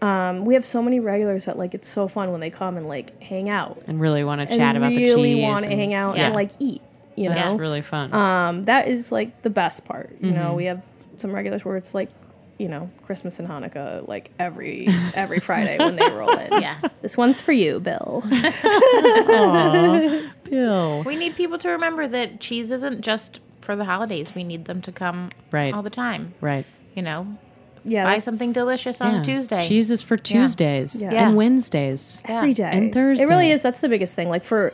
Mm. 0.00 0.06
Um, 0.06 0.44
we 0.46 0.54
have 0.54 0.64
so 0.64 0.80
many 0.82 0.98
regulars 1.00 1.44
that 1.46 1.58
like 1.58 1.74
it's 1.74 1.88
so 1.88 2.08
fun 2.08 2.30
when 2.30 2.40
they 2.40 2.50
come 2.50 2.76
and 2.78 2.86
like 2.86 3.22
hang 3.22 3.50
out 3.50 3.82
And 3.86 4.00
really 4.00 4.24
want 4.24 4.40
to 4.40 4.56
chat 4.56 4.76
about 4.76 4.90
the 4.90 4.96
cheese. 4.96 5.14
really 5.14 5.42
want 5.42 5.64
to 5.64 5.70
hang 5.70 5.92
out 5.94 6.16
Yeah. 6.16 6.26
and 6.26 6.34
like 6.34 6.50
eat. 6.58 6.80
You 7.16 7.28
That's 7.28 7.48
know, 7.50 7.56
really 7.56 7.82
fun. 7.82 8.12
um, 8.14 8.64
that 8.64 8.88
is 8.88 9.12
like 9.12 9.42
the 9.42 9.50
best 9.50 9.84
part. 9.84 10.10
You 10.20 10.28
Mm-hmm. 10.32 10.42
know, 10.42 10.54
we 10.54 10.64
have 10.66 10.82
some 11.18 11.32
regulars 11.32 11.64
where 11.66 11.76
it's 11.76 11.94
like, 11.94 12.08
you 12.60 12.68
know, 12.68 12.90
Christmas 13.06 13.38
and 13.38 13.48
Hanukkah 13.48 14.06
like 14.06 14.30
every 14.38 14.86
every 15.14 15.40
Friday 15.40 15.76
when 15.78 15.96
they 15.96 16.10
roll 16.10 16.36
in. 16.36 16.60
Yeah. 16.60 16.76
This 17.00 17.16
one's 17.16 17.40
for 17.40 17.52
you, 17.52 17.80
Bill. 17.80 18.22
Aww, 18.26 20.30
Bill. 20.44 21.02
We 21.04 21.16
need 21.16 21.34
people 21.34 21.58
to 21.58 21.70
remember 21.70 22.06
that 22.06 22.40
cheese 22.40 22.70
isn't 22.70 23.00
just 23.00 23.40
for 23.60 23.76
the 23.76 23.84
holidays. 23.84 24.34
We 24.34 24.44
need 24.44 24.64
them 24.66 24.80
to 24.82 24.92
come 24.92 25.30
Right. 25.50 25.72
all 25.74 25.82
the 25.82 25.90
time. 25.90 26.34
Right. 26.40 26.66
You 26.94 27.02
know, 27.02 27.26
Yeah, 27.84 28.04
buy 28.04 28.18
something 28.18 28.52
delicious 28.52 29.00
on 29.00 29.16
Yeah. 29.16 29.22
Tuesday. 29.22 29.68
Cheese 29.68 29.90
is 29.90 30.02
for 30.02 30.16
Tuesdays 30.16 31.00
Yeah. 31.00 31.12
Yeah. 31.12 31.28
and 31.28 31.36
Wednesdays. 31.36 32.22
every 32.26 32.54
day. 32.54 32.70
And 32.72 32.92
Thursday. 32.92 33.24
It 33.24 33.28
really 33.28 33.50
is. 33.50 33.62
That's 33.62 33.80
the 33.80 33.88
biggest 33.88 34.14
thing. 34.14 34.28
Like 34.28 34.44
for, 34.44 34.72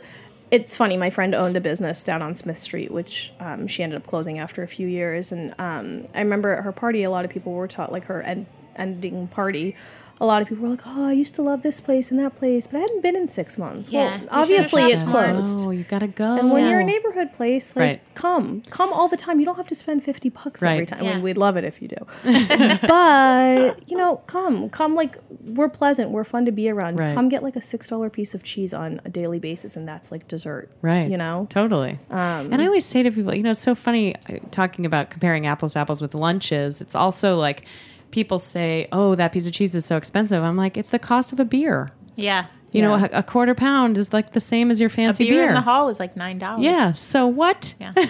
it's 0.49 0.77
funny. 0.77 0.97
My 0.97 1.09
friend 1.09 1.35
owned 1.35 1.57
a 1.57 1.61
business 1.61 2.03
down 2.03 2.21
on 2.21 2.33
Smith 2.35 2.57
Street, 2.57 2.91
which 2.91 3.33
um, 3.39 3.67
she 3.67 3.83
ended 3.83 3.97
up 3.97 4.07
closing 4.07 4.39
after 4.39 4.63
a 4.63 4.67
few 4.67 4.87
years. 4.87 5.31
And 5.31 5.53
um, 5.59 6.05
I 6.13 6.19
remember 6.19 6.53
at 6.53 6.63
her 6.63 6.71
party, 6.71 7.03
a 7.03 7.09
lot 7.09 7.25
of 7.25 7.31
people 7.31 7.53
were 7.53 7.67
taught 7.67 7.91
like 7.91 8.05
her 8.05 8.21
end, 8.21 8.45
ending 8.75 9.27
party. 9.27 9.75
A 10.19 10.25
lot 10.25 10.41
of 10.41 10.47
people 10.47 10.63
were 10.63 10.69
like, 10.69 10.81
"Oh, 10.85 11.07
I 11.07 11.11
used 11.11 11.35
to 11.35 11.41
love 11.43 11.61
this 11.61 11.79
place 11.79 12.09
and 12.11 12.19
that 12.19 12.35
place, 12.35 12.65
but 12.67 12.77
I 12.77 12.81
hadn't 12.81 13.01
been 13.03 13.15
in 13.15 13.27
six 13.27 13.57
months." 13.57 13.89
Yeah, 13.89 14.17
well, 14.21 14.27
obviously 14.31 14.83
it 14.85 15.05
closed. 15.05 15.67
Oh, 15.67 15.71
you 15.71 15.83
gotta 15.83 16.07
go. 16.07 16.37
And 16.37 16.51
when 16.51 16.67
you're 16.67 16.79
a 16.79 16.83
neighborhood 16.83 17.33
place, 17.33 17.75
like 17.75 17.83
Right. 17.87 18.01
come, 18.15 18.61
come 18.69 18.91
all 18.91 19.07
the 19.07 19.17
time. 19.17 19.39
You 19.39 19.45
don't 19.45 19.57
have 19.57 19.67
to 19.67 19.75
spend 19.75 20.03
fifty 20.03 20.29
bucks 20.29 20.63
every 20.63 20.79
Right. 20.79 20.87
time. 20.87 20.99
I 21.05 21.13
mean, 21.13 21.21
we'd 21.21 21.37
love 21.37 21.55
it 21.57 21.63
if 21.63 21.81
you 21.81 21.87
do. 21.87 21.97
but 22.87 23.89
you 23.89 23.97
know, 23.97 24.17
come, 24.27 24.69
come. 24.69 24.95
Like 24.95 25.17
we're 25.45 25.69
pleasant. 25.69 26.09
We're 26.11 26.23
fun 26.23 26.45
to 26.45 26.51
be 26.51 26.69
around. 26.69 26.97
Right. 26.97 27.13
Come 27.13 27.29
get 27.29 27.43
like 27.43 27.55
a 27.55 27.61
six 27.61 27.87
dollar 27.89 28.09
piece 28.09 28.33
of 28.33 28.43
cheese 28.43 28.73
on 28.73 29.01
a 29.05 29.09
daily 29.09 29.39
basis, 29.39 29.75
and 29.77 29.87
that's 29.87 30.11
like 30.11 30.27
dessert. 30.27 30.69
Right. 30.81 31.09
You 31.09 31.17
know. 31.17 31.47
Totally. 31.49 31.99
Um, 32.09 32.51
and 32.51 32.61
I 32.61 32.65
always 32.65 32.85
say 32.85 33.03
to 33.03 33.11
people, 33.11 33.35
you 33.35 33.43
know, 33.43 33.51
it's 33.51 33.61
so 33.61 33.75
funny 33.75 34.15
uh, 34.29 34.37
talking 34.51 34.85
about 34.85 35.09
comparing 35.09 35.45
apples 35.47 35.73
to 35.73 35.79
apples 35.79 36.01
with 36.01 36.15
lunches. 36.15 36.81
It's 36.81 36.95
also 36.95 37.35
like 37.37 37.63
people 38.11 38.39
say, 38.39 38.87
oh, 38.91 39.15
that 39.15 39.31
piece 39.33 39.47
of 39.47 39.53
cheese 39.53 39.75
is 39.75 39.85
so 39.85 39.97
expensive. 39.97 40.43
I'm 40.43 40.57
like, 40.57 40.77
it's 40.77 40.89
the 40.91 40.99
cost 40.99 41.31
of 41.33 41.39
a 41.39 41.45
beer. 41.45 41.91
yeah. 42.15 42.47
You 42.73 42.81
know, 42.81 42.95
Yeah. 42.97 43.07
a, 43.13 43.19
a 43.19 43.23
quarter 43.23 43.55
pound 43.55 43.97
is 43.97 44.11
like 44.11 44.33
the 44.33 44.41
same 44.41 44.69
as 44.71 44.79
your 44.81 44.87
A 44.87 44.89
fancy 44.89 45.29
beer, 45.29 45.47
in 45.47 45.53
the 45.53 45.61
hall 45.61 45.87
is 45.87 46.01
like 46.01 46.17
nine 46.17 46.37
dollars. 46.37 46.63
Yeah. 46.63 46.91
So 46.93 47.25
what? 47.25 47.73
Yeah. 47.79 47.93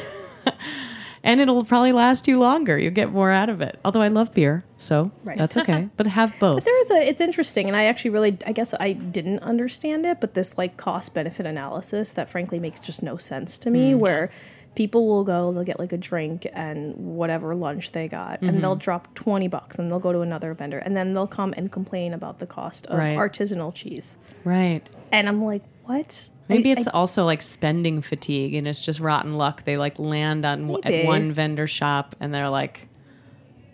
And 1.24 1.42
it'll 1.42 1.66
probably 1.66 1.92
last 1.92 2.28
you 2.28 2.40
longer. 2.40 2.78
You 2.78 2.90
get 2.90 3.12
more 3.12 3.32
out 3.32 3.50
of 3.50 3.60
it. 3.60 3.80
Although 3.84 4.02
I 4.02 4.08
love 4.08 4.34
beer, 4.34 4.64
so 4.78 5.12
Right. 5.26 5.38
that's 5.38 5.58
okay. 5.58 5.90
but 5.98 6.08
have 6.08 6.34
both. 6.40 6.58
But 6.58 6.66
there 6.66 6.82
is 6.82 6.92
a. 6.92 7.10
It's 7.10 7.20
interesting, 7.20 7.68
and 7.68 7.76
I 7.76 7.86
actually 7.86 8.12
really, 8.12 8.38
I 8.46 8.54
guess 8.54 8.74
I 8.80 8.94
didn't 8.94 9.40
understand 9.40 10.06
it, 10.06 10.22
but 10.22 10.36
this 10.36 10.58
like 10.58 10.78
cost 10.78 11.14
benefit 11.14 11.46
analysis 11.46 12.12
that 12.12 12.30
frankly 12.30 12.60
makes 12.60 12.80
just 12.80 13.04
no 13.04 13.18
sense 13.18 13.58
to 13.60 13.70
me. 13.70 13.92
Mm. 13.94 13.98
Where 13.98 14.30
people 14.78 15.08
will 15.08 15.24
go, 15.24 15.52
they'll 15.52 15.64
get 15.64 15.80
like 15.80 15.92
a 15.92 15.98
drink 15.98 16.46
and 16.54 16.96
whatever 16.96 17.56
lunch 17.56 17.92
they 17.94 18.08
got, 18.08 18.40
and 18.44 18.62
they'll 18.62 18.76
mm-hmm. 18.76 18.80
drop 18.80 19.14
twenty 19.16 19.48
bucks, 19.48 19.80
and 19.80 19.90
they'll 19.92 20.00
go 20.00 20.14
to 20.14 20.22
another 20.22 20.54
vendor, 20.54 20.78
and 20.78 20.96
then 20.96 21.14
they'll 21.14 21.26
come 21.26 21.52
and 21.58 21.72
complain 21.72 22.14
about 22.14 22.38
the 22.38 22.46
cost 22.46 22.86
of 22.88 23.00
Right. 23.00 23.18
artisanal 23.18 23.74
cheese, 23.74 24.18
right. 24.44 24.88
and 25.12 25.28
I'm 25.28 25.44
like, 25.44 25.64
what? 25.86 26.30
Maybe 26.48 26.70
I- 26.70 26.74
it's 26.74 26.88
I- 26.88 26.92
also 26.92 27.26
like 27.26 27.42
spending 27.42 28.02
fatigue 28.02 28.54
and 28.54 28.68
it's 28.68 28.82
just 28.86 29.00
rotten 29.00 29.34
luck. 29.34 29.64
They 29.66 29.78
like 29.78 29.98
land 30.00 30.46
on 30.46 30.68
w- 30.68 30.82
at 30.84 31.06
one 31.06 31.32
vendor 31.34 31.66
shop 31.68 32.16
and 32.20 32.34
they're 32.34 32.50
like, 32.50 32.88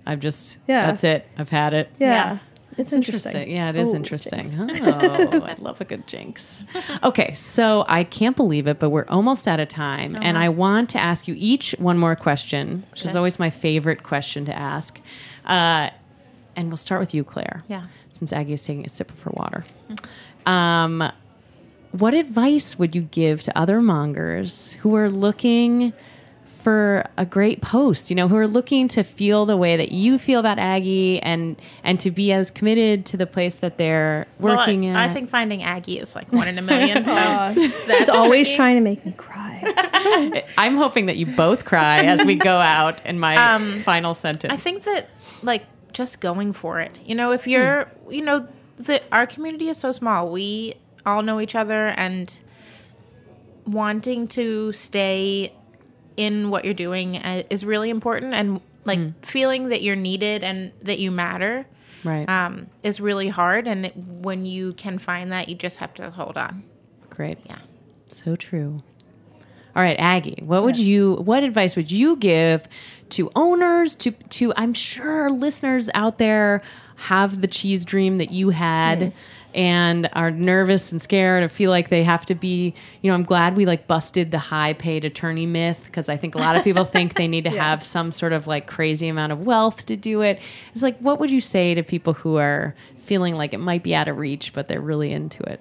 I've 0.07 0.19
just, 0.19 0.57
Yeah. 0.67 0.85
that's 0.87 1.03
it. 1.03 1.27
I've 1.37 1.49
had 1.49 1.73
it. 1.73 1.89
yeah. 1.99 2.07
Yeah. 2.07 2.39
It's 2.77 2.93
interesting. 2.93 3.49
Yeah, 3.51 3.69
it 3.69 3.75
is 3.75 3.89
Oh, 3.93 3.95
interesting. 3.95 4.49
Oh, 4.57 5.41
I 5.45 5.55
love 5.59 5.81
a 5.81 5.85
good 5.85 6.07
jinx. 6.07 6.65
Okay, 7.03 7.33
so 7.33 7.85
I 7.87 8.03
can't 8.03 8.35
believe 8.35 8.67
it, 8.67 8.79
but 8.79 8.89
we're 8.89 9.05
almost 9.07 9.47
out 9.47 9.59
of 9.59 9.67
time. 9.67 10.17
And 10.21 10.37
I 10.37 10.49
want 10.49 10.89
to 10.91 10.99
ask 10.99 11.27
you 11.27 11.35
each 11.37 11.75
one 11.79 11.97
more 11.97 12.15
question, 12.15 12.85
which 12.91 13.05
is 13.05 13.15
always 13.15 13.39
my 13.39 13.49
favorite 13.49 14.03
question 14.03 14.45
to 14.45 14.55
ask. 14.55 14.99
Uh, 15.45 15.89
and 16.55 16.67
we'll 16.69 16.77
start 16.77 16.99
with 16.99 17.13
you, 17.13 17.23
Claire. 17.23 17.63
Yeah. 17.67 17.85
Since 18.11 18.31
Aggie 18.31 18.53
is 18.53 18.63
taking 18.63 18.85
a 18.85 18.89
sip 18.89 19.09
of 19.11 19.19
her 19.21 19.31
water. 19.33 19.63
Um, 20.45 21.11
what 21.91 22.13
advice 22.13 22.77
would 22.79 22.95
you 22.95 23.01
give 23.03 23.43
to 23.43 23.57
other 23.57 23.81
mongers 23.81 24.73
who 24.73 24.95
are 24.95 25.09
looking 25.09 25.93
for 26.63 27.05
a 27.17 27.25
great 27.25 27.61
post, 27.61 28.09
you 28.09 28.15
know, 28.15 28.27
who 28.27 28.37
are 28.37 28.47
looking 28.47 28.87
to 28.89 29.03
feel 29.03 29.45
the 29.45 29.57
way 29.57 29.75
that 29.75 29.91
you 29.91 30.17
feel 30.17 30.39
about 30.39 30.57
Aggie 30.57 31.19
and 31.21 31.61
and 31.83 31.99
to 31.99 32.09
be 32.09 32.31
as 32.31 32.49
committed 32.51 33.05
to 33.07 33.17
the 33.17 33.27
place 33.27 33.57
that 33.57 33.77
they're 33.77 34.25
Well, 34.39 34.55
working 34.57 34.85
I, 34.87 35.03
at. 35.03 35.09
I 35.09 35.13
think 35.13 35.29
finding 35.29 35.61
Aggie 35.63 35.99
is 35.99 36.15
like 36.15 36.31
one 36.31 36.47
in 36.47 36.57
a 36.57 36.61
million. 36.61 37.03
So 37.03 37.11
He's 37.53 37.85
that's 37.87 38.09
always 38.09 38.47
tricky. 38.47 38.55
trying 38.55 38.75
to 38.75 38.81
make 38.81 39.05
me 39.05 39.11
cry. 39.11 40.43
I'm 40.57 40.77
hoping 40.77 41.07
that 41.07 41.17
you 41.17 41.25
both 41.35 41.65
cry 41.65 41.97
as 41.99 42.23
we 42.25 42.35
go 42.35 42.57
out 42.57 43.05
in 43.05 43.19
my 43.19 43.35
um, 43.55 43.63
final 43.81 44.13
sentence. 44.13 44.51
I 44.53 44.57
think 44.57 44.83
that 44.83 45.09
like 45.41 45.65
just 45.91 46.21
going 46.21 46.53
for 46.53 46.79
it. 46.79 46.99
You 47.05 47.15
know, 47.15 47.31
if 47.33 47.45
you're, 47.47 47.91
you 48.09 48.23
know, 48.23 48.47
the 48.77 49.01
our 49.11 49.27
community 49.27 49.67
is 49.69 49.77
so 49.77 49.91
small. 49.91 50.29
We 50.31 50.75
all 51.05 51.21
know 51.21 51.39
each 51.41 51.55
other 51.55 51.87
and 51.89 52.33
wanting 53.65 54.27
to 54.29 54.71
stay 54.71 55.53
in 56.17 56.49
what 56.49 56.65
you're 56.65 56.73
doing 56.73 57.17
uh, 57.17 57.43
is 57.49 57.65
really 57.65 57.89
important. 57.89 58.33
And 58.33 58.61
like 58.85 59.25
feeling 59.25 59.69
that 59.69 59.81
you're 59.81 59.95
needed 59.95 60.43
and 60.43 60.71
that 60.81 60.99
you 60.99 61.09
matter 61.09 61.65
right. 62.03 62.27
um, 62.27 62.67
is 62.83 62.99
really 62.99 63.29
hard. 63.29 63.67
And 63.67 63.85
it, 63.87 63.95
when 63.95 64.45
you 64.45 64.73
can 64.73 64.97
find 64.97 65.31
that 65.31 65.49
you 65.49 65.55
just 65.55 65.79
have 65.79 65.93
to 65.95 66.11
hold 66.11 66.37
on. 66.37 66.63
Great. 67.09 67.39
yeah. 67.45 67.59
So 68.09 68.35
true. 68.35 68.81
All 69.75 69.81
right, 69.81 69.97
Aggie, 69.97 70.43
what 70.45 70.63
would 70.63 70.77
you 70.77 71.15
what 71.15 71.43
advice 71.43 71.75
would 71.75 71.91
you 71.91 72.15
give 72.17 72.67
to 73.09 73.31
owners 73.35 73.95
to 73.95 74.11
to 74.11 74.53
I'm 74.55 74.73
sure 74.73 75.31
listeners 75.31 75.89
out 75.95 76.19
there 76.19 76.61
have 76.95 77.41
the 77.41 77.47
cheese 77.47 77.83
dream 77.83 78.17
that 78.17 78.31
you 78.31 78.51
had 78.51 79.13
and 79.55 80.09
are 80.13 80.31
nervous 80.31 80.91
and 80.91 81.01
scared 81.01 81.43
or 81.43 81.49
feel 81.49 81.69
like 81.69 81.89
they 81.89 82.03
have 82.03 82.25
to 82.27 82.35
be, 82.35 82.73
you 83.01 83.09
know, 83.09 83.15
I'm 83.15 83.23
glad 83.23 83.55
we 83.55 83.65
like 83.65 83.87
busted 83.87 84.31
the 84.31 84.37
high 84.37 84.73
paid 84.73 85.05
attorney 85.05 85.45
myth 85.45 85.83
because 85.85 86.09
I 86.09 86.17
think 86.17 86.35
a 86.35 86.39
lot 86.39 86.55
of 86.55 86.63
people 86.63 86.85
think 86.85 87.15
they 87.15 87.27
need 87.27 87.43
to 87.43 87.49
have 87.57 87.83
some 87.83 88.11
sort 88.11 88.33
of 88.33 88.47
like 88.47 88.67
crazy 88.67 89.07
amount 89.07 89.31
of 89.31 89.45
wealth 89.45 89.85
to 89.87 89.95
do 89.95 90.21
it. 90.21 90.39
It's 90.73 90.83
like, 90.83 90.97
what 90.99 91.19
would 91.19 91.31
you 91.31 91.41
say 91.41 91.73
to 91.73 91.83
people 91.83 92.13
who 92.13 92.37
are 92.37 92.75
feeling 92.95 93.35
like 93.35 93.53
it 93.53 93.59
might 93.59 93.83
be 93.83 93.93
out 93.93 94.07
of 94.07 94.17
reach, 94.17 94.53
but 94.53 94.67
they're 94.67 94.81
really 94.81 95.11
into 95.11 95.43
it? 95.43 95.59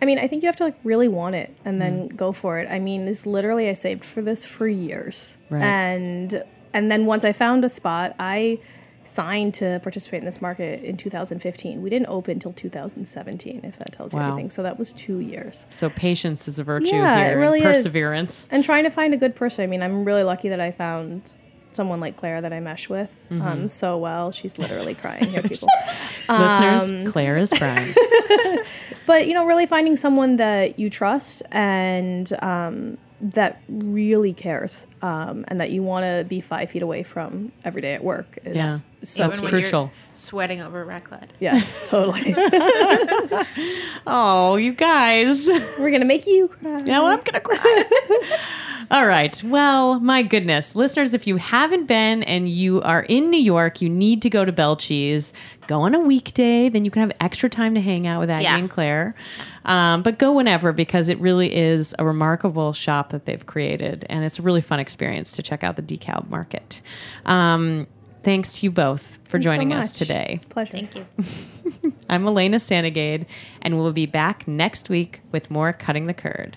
I 0.00 0.04
mean, 0.04 0.18
I 0.18 0.26
think 0.26 0.42
you 0.42 0.48
have 0.48 0.56
to 0.56 0.64
like 0.64 0.78
really 0.82 1.06
want 1.06 1.36
it 1.36 1.54
and 1.64 1.80
then 1.80 2.08
mm-hmm. 2.08 2.16
go 2.16 2.32
for 2.32 2.58
it. 2.58 2.68
I 2.68 2.80
mean, 2.80 3.04
this 3.04 3.24
literally 3.24 3.68
I 3.68 3.74
saved 3.74 4.04
for 4.04 4.20
this 4.20 4.44
for 4.44 4.66
years. 4.66 5.38
Right. 5.48 5.62
And 5.62 6.42
and 6.72 6.90
then 6.90 7.06
once 7.06 7.24
I 7.24 7.32
found 7.32 7.64
a 7.64 7.68
spot, 7.68 8.16
I 8.18 8.58
signed 9.04 9.54
to 9.54 9.80
participate 9.82 10.20
in 10.20 10.24
this 10.26 10.40
market 10.40 10.82
in 10.84 10.96
2015. 10.96 11.82
We 11.82 11.90
didn't 11.90 12.08
open 12.08 12.32
until 12.34 12.52
2017, 12.52 13.60
if 13.64 13.76
that 13.78 13.92
tells 13.92 14.14
you 14.14 14.20
anything. 14.20 14.50
So 14.50 14.62
that 14.62 14.78
was 14.78 14.92
2 14.92 15.18
years. 15.20 15.66
So 15.70 15.90
patience 15.90 16.46
is 16.48 16.58
a 16.58 16.64
virtue 16.64 16.86
yeah, 16.94 17.18
here, 17.24 17.32
it 17.32 17.40
really 17.40 17.60
and 17.60 17.70
is. 17.70 17.78
perseverance. 17.78 18.48
And 18.50 18.62
trying 18.62 18.84
to 18.84 18.90
find 18.90 19.12
a 19.14 19.16
good 19.16 19.34
person. 19.34 19.62
I 19.64 19.66
mean, 19.66 19.82
I'm 19.82 20.04
really 20.04 20.22
lucky 20.22 20.48
that 20.50 20.60
I 20.60 20.70
found 20.70 21.36
someone 21.72 22.00
like 22.00 22.16
Claire 22.16 22.40
that 22.42 22.52
I 22.52 22.60
mesh 22.60 22.88
with 22.90 23.10
Mm-hmm. 23.30 23.42
um, 23.42 23.68
so 23.68 23.96
well. 23.96 24.30
She's 24.30 24.58
literally 24.58 24.94
crying 24.94 25.30
here, 25.30 25.42
people. 25.42 25.68
Listeners, 26.28 27.08
Claire 27.10 27.38
is 27.38 27.50
crying. 27.52 27.94
but 29.06 29.26
you 29.26 29.34
know 29.34 29.46
really 29.46 29.66
finding 29.66 29.96
someone 29.96 30.36
that 30.36 30.78
you 30.78 30.88
trust 30.90 31.42
and 31.50 32.30
um, 32.42 32.98
that 33.22 33.62
really 33.68 34.32
cares 34.32 34.86
um, 35.00 35.44
and 35.48 35.60
that 35.60 35.70
you 35.70 35.80
want 35.82 36.04
to 36.04 36.24
be 36.28 36.40
five 36.40 36.70
feet 36.70 36.82
away 36.82 37.02
from 37.04 37.52
every 37.64 37.80
day 37.80 37.94
at 37.94 38.02
work 38.02 38.36
is 38.44 38.56
Yeah. 38.56 38.76
so 39.04 39.22
That's 39.28 39.40
when 39.40 39.48
crucial. 39.50 39.82
You're 39.82 39.90
sweating 40.12 40.60
over 40.60 40.84
raclette. 40.84 41.28
yes 41.38 41.88
totally 41.88 42.34
oh, 44.06 44.56
you 44.56 44.72
guys. 44.72 45.48
we're 45.78 45.90
gonna 45.92 46.04
make 46.04 46.26
you 46.26 46.48
cry 46.48 46.80
Now 46.82 47.06
I'm 47.06 47.18
going 47.18 47.34
to 47.34 47.40
cry. 47.40 47.84
All 48.90 49.06
right. 49.06 49.40
Well, 49.44 50.00
my 50.00 50.22
goodness. 50.22 50.74
Listeners, 50.76 51.14
if 51.14 51.26
you 51.26 51.36
haven't 51.36 51.86
been 51.86 52.22
and 52.24 52.48
you 52.48 52.82
are 52.82 53.02
in 53.02 53.30
New 53.30 53.40
York, 53.40 53.80
you 53.80 53.88
need 53.88 54.22
to 54.22 54.30
go 54.30 54.44
to 54.44 54.52
Bell 54.52 54.76
Cheese. 54.76 55.32
Go 55.66 55.80
on 55.80 55.94
a 55.94 56.00
weekday, 56.00 56.68
then 56.68 56.84
you 56.84 56.90
can 56.90 57.02
have 57.02 57.12
extra 57.20 57.48
time 57.48 57.74
to 57.74 57.80
hang 57.80 58.06
out 58.06 58.20
with 58.20 58.28
Aggie 58.30 58.44
Yeah. 58.44 58.56
and 58.58 58.68
Claire. 58.68 59.14
Um, 59.64 60.02
but 60.02 60.18
go 60.18 60.32
whenever 60.32 60.72
because 60.72 61.08
it 61.08 61.18
really 61.20 61.54
is 61.54 61.94
a 61.98 62.04
remarkable 62.04 62.72
shop 62.72 63.10
that 63.10 63.24
they've 63.26 63.44
created. 63.46 64.04
And 64.10 64.24
it's 64.24 64.38
a 64.38 64.42
really 64.42 64.60
fun 64.60 64.80
experience 64.80 65.32
to 65.36 65.42
check 65.42 65.62
out 65.62 65.76
the 65.76 65.82
DeKalb 65.82 66.28
market. 66.28 66.80
Um, 67.24 67.86
thanks 68.24 68.58
to 68.58 68.66
you 68.66 68.70
both 68.70 69.18
for 69.24 69.32
Thanks 69.40 69.46
so 69.46 69.52
joining 69.54 69.72
us 69.72 69.98
today. 69.98 70.32
it's 70.34 70.44
a 70.44 70.48
pleasure 70.48 70.72
Thank 70.72 70.96
you. 70.96 71.92
I'm 72.10 72.26
Elena 72.26 72.58
Santogade, 72.58 73.24
and 73.62 73.78
we'll 73.78 73.92
be 73.92 74.06
back 74.06 74.46
next 74.46 74.88
week 74.90 75.20
with 75.30 75.50
more 75.50 75.72
Cutting 75.72 76.06
the 76.08 76.14
Curd. 76.14 76.56